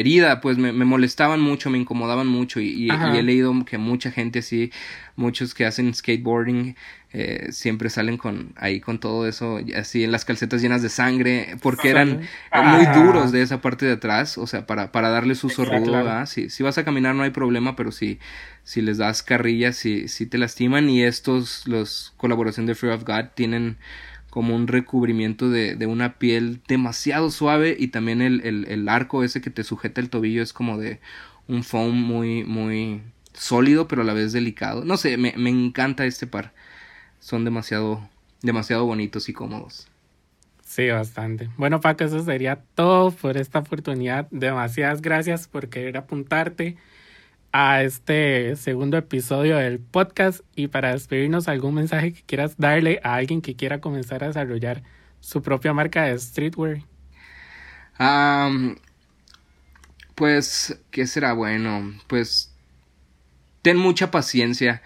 herida, 0.00 0.40
pues 0.40 0.58
me, 0.58 0.72
me, 0.72 0.84
molestaban 0.84 1.40
mucho, 1.40 1.70
me 1.70 1.78
incomodaban 1.78 2.26
mucho 2.26 2.60
y, 2.60 2.88
he 2.90 3.22
leído 3.22 3.54
que 3.64 3.78
mucha 3.78 4.10
gente 4.10 4.40
así, 4.40 4.70
muchos 5.16 5.54
que 5.54 5.66
hacen 5.66 5.94
skateboarding 5.94 6.76
eh, 7.12 7.48
siempre 7.52 7.88
salen 7.88 8.18
con 8.18 8.52
ahí 8.56 8.80
con 8.80 8.98
todo 8.98 9.26
eso, 9.26 9.60
así 9.74 10.04
en 10.04 10.12
las 10.12 10.24
calcetas 10.24 10.60
llenas 10.60 10.82
de 10.82 10.90
sangre, 10.90 11.56
porque 11.62 11.88
eran 11.88 12.20
muy 12.52 12.86
duros 12.94 13.32
de 13.32 13.42
esa 13.42 13.60
parte 13.60 13.86
de 13.86 13.92
atrás, 13.92 14.36
o 14.36 14.46
sea, 14.46 14.66
para, 14.66 14.92
para 14.92 15.08
darles 15.08 15.42
uso 15.42 15.64
rudo, 15.64 16.26
si, 16.26 16.50
si 16.50 16.62
vas 16.62 16.76
a 16.76 16.84
caminar 16.84 17.14
no 17.14 17.22
hay 17.22 17.30
problema, 17.30 17.76
pero 17.76 17.92
si, 17.92 18.18
si 18.62 18.82
les 18.82 18.98
das 18.98 19.22
carrillas, 19.22 19.76
si, 19.76 20.08
si 20.08 20.26
te 20.26 20.36
lastiman 20.36 20.90
y 20.90 21.02
estos, 21.02 21.66
los 21.66 22.12
colaboración 22.18 22.66
de 22.66 22.74
Fear 22.74 22.92
of 22.92 23.04
God 23.04 23.30
tienen 23.34 23.78
como 24.30 24.54
un 24.54 24.66
recubrimiento 24.66 25.48
de, 25.50 25.74
de 25.74 25.86
una 25.86 26.18
piel 26.18 26.60
demasiado 26.68 27.30
suave 27.30 27.76
y 27.78 27.88
también 27.88 28.20
el, 28.20 28.40
el, 28.42 28.66
el, 28.68 28.88
arco 28.88 29.24
ese 29.24 29.40
que 29.40 29.50
te 29.50 29.64
sujeta 29.64 30.00
el 30.00 30.10
tobillo 30.10 30.42
es 30.42 30.52
como 30.52 30.78
de 30.78 31.00
un 31.46 31.64
foam 31.64 31.94
muy, 31.94 32.44
muy 32.44 33.02
sólido 33.32 33.88
pero 33.88 34.02
a 34.02 34.04
la 34.04 34.12
vez 34.12 34.32
delicado. 34.32 34.84
No 34.84 34.96
sé, 34.96 35.16
me, 35.16 35.34
me 35.36 35.50
encanta 35.50 36.04
este 36.06 36.26
par. 36.26 36.52
Son 37.20 37.44
demasiado, 37.44 38.08
demasiado 38.42 38.84
bonitos 38.84 39.28
y 39.28 39.32
cómodos. 39.32 39.88
Sí, 40.62 40.88
bastante. 40.88 41.48
Bueno, 41.56 41.80
Paco, 41.80 42.04
eso 42.04 42.22
sería 42.22 42.60
todo 42.74 43.10
por 43.10 43.38
esta 43.38 43.60
oportunidad. 43.60 44.28
Demasiadas 44.30 45.00
gracias 45.00 45.48
por 45.48 45.70
querer 45.70 45.96
apuntarte 45.96 46.76
a 47.52 47.82
este 47.82 48.56
segundo 48.56 48.96
episodio 48.96 49.56
del 49.56 49.78
podcast 49.78 50.40
y 50.54 50.68
para 50.68 50.92
despedirnos 50.92 51.48
algún 51.48 51.74
mensaje 51.74 52.12
que 52.12 52.22
quieras 52.22 52.56
darle 52.58 53.00
a 53.02 53.14
alguien 53.14 53.40
que 53.40 53.56
quiera 53.56 53.80
comenzar 53.80 54.22
a 54.22 54.28
desarrollar 54.28 54.82
su 55.20 55.42
propia 55.42 55.72
marca 55.72 56.04
de 56.04 56.18
streetwear. 56.18 56.82
pues, 60.14 60.78
¿qué 60.90 61.06
será 61.06 61.32
bueno? 61.32 61.94
Pues, 62.06 62.54
ten 63.62 63.76
mucha 63.76 64.10
paciencia. 64.10 64.82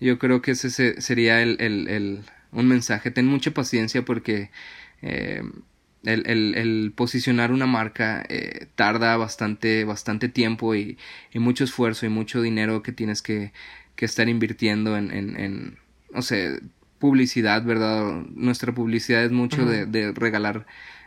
Yo 0.00 0.18
creo 0.18 0.42
que 0.42 0.52
ese 0.52 1.00
sería 1.00 1.42
el, 1.42 1.56
el, 1.60 1.88
el 1.88 2.24
un 2.52 2.68
mensaje. 2.68 3.10
Ten 3.10 3.26
mucha 3.26 3.52
paciencia 3.52 4.04
porque 4.04 4.50
eh, 5.02 5.42
el, 6.04 6.26
el, 6.26 6.54
el, 6.54 6.92
posicionar 6.94 7.52
una 7.52 7.66
marca 7.66 8.24
eh, 8.28 8.66
tarda 8.74 9.16
bastante, 9.16 9.84
bastante 9.84 10.28
tiempo 10.28 10.74
y, 10.74 10.96
y, 11.32 11.38
mucho 11.38 11.64
esfuerzo 11.64 12.06
y 12.06 12.08
mucho 12.08 12.40
dinero 12.40 12.82
que 12.82 12.92
tienes 12.92 13.22
que, 13.22 13.52
que 13.96 14.04
estar 14.04 14.28
invirtiendo 14.28 14.96
en, 14.96 15.10
en, 15.10 15.38
en, 15.38 15.78
no 16.12 16.22
sé, 16.22 16.60
publicidad, 16.98 17.64
¿verdad? 17.64 18.22
Nuestra 18.34 18.72
publicidad 18.72 19.24
es 19.24 19.32
mucho 19.32 19.64
de, 19.66 19.86
de, 19.86 20.12
regalar 20.12 20.66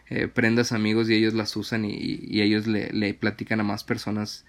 eh, 0.09 0.27
prendas 0.27 0.71
a 0.71 0.75
amigos 0.75 1.09
y 1.09 1.15
ellos 1.15 1.33
las 1.33 1.55
usan 1.55 1.85
y, 1.85 1.93
y 1.93 2.41
ellos 2.41 2.67
le, 2.67 2.91
le, 2.91 3.13
platican 3.13 3.59
a 3.59 3.63
más 3.63 3.83
personas 3.83 4.45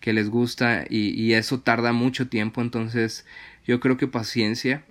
que 0.00 0.12
les 0.12 0.28
gusta 0.28 0.84
y, 0.88 1.10
y 1.10 1.34
eso 1.34 1.60
tarda 1.60 1.92
mucho 1.92 2.28
tiempo, 2.28 2.60
entonces 2.60 3.24
yo 3.66 3.80
creo 3.80 3.96
que 3.96 4.06
paciencia 4.06 4.84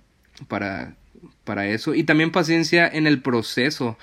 para, 0.48 0.96
para 1.44 1.68
eso 1.68 1.94
y 1.94 2.04
también 2.04 2.32
paciencia 2.32 2.88
en 2.88 3.06
el 3.06 3.22
proceso 3.22 3.98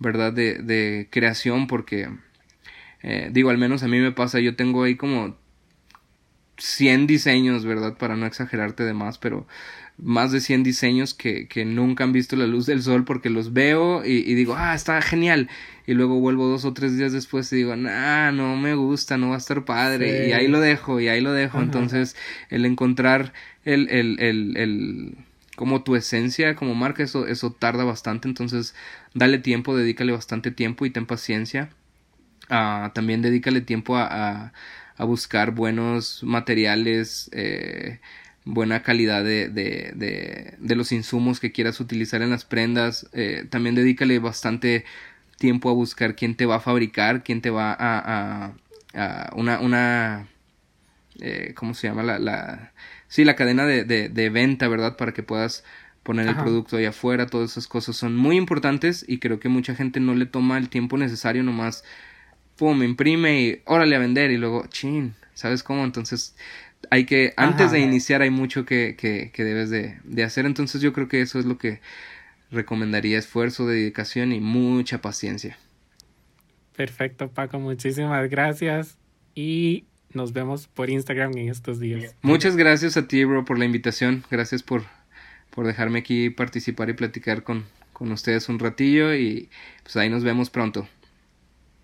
¿verdad? 0.00 0.32
De, 0.32 0.54
de 0.54 1.08
creación, 1.10 1.68
porque, 1.68 2.08
eh, 3.02 3.30
digo, 3.32 3.50
al 3.50 3.58
menos 3.58 3.84
a 3.84 3.88
mí 3.88 4.00
me 4.00 4.10
pasa, 4.10 4.40
yo 4.40 4.56
tengo 4.56 4.82
ahí 4.82 4.96
como 4.96 5.36
100 6.58 7.06
diseños, 7.06 7.64
¿verdad? 7.64 7.96
Para 7.96 8.16
no 8.16 8.26
exagerarte 8.26 8.82
de 8.82 8.94
más, 8.94 9.18
pero 9.18 9.46
más 9.98 10.32
de 10.32 10.40
100 10.40 10.62
diseños 10.62 11.12
que, 11.12 11.46
que 11.46 11.64
nunca 11.66 12.04
han 12.04 12.12
visto 12.12 12.34
la 12.34 12.46
luz 12.46 12.64
del 12.64 12.82
sol 12.82 13.04
porque 13.04 13.28
los 13.28 13.52
veo 13.52 14.04
y, 14.04 14.18
y, 14.30 14.34
digo, 14.34 14.54
ah, 14.56 14.74
está 14.74 15.00
genial. 15.02 15.48
Y 15.86 15.92
luego 15.92 16.18
vuelvo 16.20 16.46
dos 16.46 16.64
o 16.64 16.72
tres 16.72 16.96
días 16.96 17.12
después 17.12 17.52
y 17.52 17.56
digo, 17.56 17.76
nah, 17.76 18.32
no 18.32 18.56
me 18.56 18.74
gusta, 18.74 19.18
no 19.18 19.30
va 19.30 19.34
a 19.34 19.38
estar 19.38 19.64
padre. 19.64 20.28
Y 20.28 20.32
ahí 20.32 20.48
lo 20.48 20.60
dejo, 20.60 21.00
y 21.00 21.08
ahí 21.08 21.20
lo 21.20 21.32
dejo. 21.32 21.60
Entonces, 21.60 22.16
el 22.48 22.64
encontrar 22.64 23.34
el, 23.64 23.88
el, 23.90 24.18
el, 24.20 24.56
el 24.56 25.14
como 25.60 25.82
tu 25.82 25.94
esencia 25.94 26.56
como 26.56 26.74
marca, 26.74 27.02
eso, 27.02 27.26
eso 27.26 27.52
tarda 27.52 27.84
bastante, 27.84 28.26
entonces 28.26 28.74
dale 29.14 29.38
tiempo, 29.38 29.76
dedícale 29.76 30.12
bastante 30.12 30.50
tiempo 30.50 30.86
y 30.86 30.90
ten 30.90 31.06
paciencia. 31.06 31.70
Uh, 32.50 32.90
también 32.92 33.22
dedícale 33.22 33.60
tiempo 33.60 33.96
a, 33.96 34.06
a, 34.06 34.52
a 34.96 35.04
buscar 35.04 35.52
buenos 35.52 36.22
materiales, 36.24 37.30
eh, 37.32 38.00
buena 38.44 38.82
calidad 38.82 39.22
de, 39.24 39.48
de, 39.48 39.92
de, 39.94 40.54
de, 40.58 40.76
los 40.76 40.92
insumos 40.92 41.38
que 41.40 41.52
quieras 41.52 41.80
utilizar 41.80 42.22
en 42.22 42.30
las 42.30 42.44
prendas. 42.44 43.08
Eh, 43.12 43.46
también 43.50 43.74
dedícale 43.76 44.18
bastante 44.18 44.84
tiempo 45.38 45.70
a 45.70 45.74
buscar 45.74 46.16
quién 46.16 46.34
te 46.36 46.46
va 46.46 46.56
a 46.56 46.60
fabricar, 46.60 47.22
quién 47.24 47.40
te 47.40 47.50
va 47.50 47.72
a, 47.72 48.48
a, 48.48 48.54
a 48.94 49.30
una, 49.36 49.60
una 49.60 50.26
eh, 51.20 51.52
¿cómo 51.54 51.74
se 51.74 51.88
llama? 51.88 52.02
La, 52.02 52.18
la, 52.18 52.72
sí, 53.08 53.24
la 53.24 53.36
cadena 53.36 53.66
de, 53.66 53.84
de, 53.84 54.08
de 54.08 54.30
venta, 54.30 54.68
¿verdad? 54.68 54.96
Para 54.96 55.12
que 55.12 55.22
puedas 55.22 55.64
poner 56.02 56.28
el 56.28 56.36
producto 56.36 56.76
ahí 56.76 56.86
afuera, 56.86 57.26
todas 57.26 57.52
esas 57.52 57.66
cosas 57.66 57.96
son 57.96 58.16
muy 58.16 58.36
importantes 58.36 59.04
y 59.06 59.18
creo 59.18 59.38
que 59.38 59.48
mucha 59.48 59.74
gente 59.74 60.00
no 60.00 60.14
le 60.14 60.26
toma 60.26 60.58
el 60.58 60.68
tiempo 60.68 60.96
necesario 60.96 61.42
nomás, 61.42 61.84
pum, 62.56 62.82
imprime 62.82 63.40
y 63.42 63.62
órale 63.66 63.96
a 63.96 63.98
vender 63.98 64.30
y 64.30 64.38
luego, 64.38 64.66
chin, 64.68 65.14
¿sabes 65.34 65.62
cómo? 65.62 65.84
Entonces 65.84 66.34
hay 66.90 67.04
que, 67.04 67.34
antes 67.36 67.70
de 67.72 67.80
iniciar 67.80 68.22
hay 68.22 68.30
mucho 68.30 68.64
que, 68.64 68.96
que, 68.96 69.30
que 69.32 69.44
debes 69.44 69.70
de, 69.70 69.98
de, 70.04 70.24
hacer, 70.24 70.46
entonces 70.46 70.80
yo 70.80 70.92
creo 70.92 71.08
que 71.08 71.20
eso 71.20 71.38
es 71.38 71.44
lo 71.44 71.58
que 71.58 71.80
recomendaría, 72.50 73.18
esfuerzo, 73.18 73.66
dedicación 73.66 74.32
y 74.32 74.40
mucha 74.40 75.00
paciencia. 75.00 75.58
Perfecto, 76.74 77.30
Paco, 77.30 77.58
muchísimas 77.58 78.28
gracias 78.30 78.96
y 79.34 79.84
nos 80.12 80.32
vemos 80.32 80.66
por 80.66 80.90
Instagram 80.90 81.36
en 81.36 81.48
estos 81.50 81.78
días. 81.78 82.16
Muchas 82.22 82.56
gracias 82.56 82.96
a 82.96 83.06
ti, 83.06 83.24
bro, 83.24 83.44
por 83.44 83.58
la 83.58 83.64
invitación. 83.64 84.24
Gracias 84.30 84.62
por, 84.62 84.84
por 85.50 85.66
dejarme 85.66 86.00
aquí 86.00 86.30
participar 86.30 86.88
y 86.90 86.94
platicar 86.94 87.42
con, 87.42 87.66
con 87.92 88.10
ustedes 88.12 88.48
un 88.48 88.58
ratillo 88.58 89.14
y 89.14 89.50
pues 89.82 89.96
ahí 89.96 90.08
nos 90.08 90.24
vemos 90.24 90.50
pronto. 90.50 90.88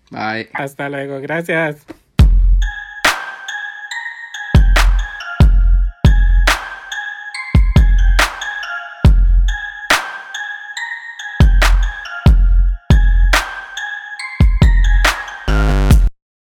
Bye. 0.09 0.49
Hasta 0.53 0.89
luego, 0.89 1.19
gracias. 1.19 1.85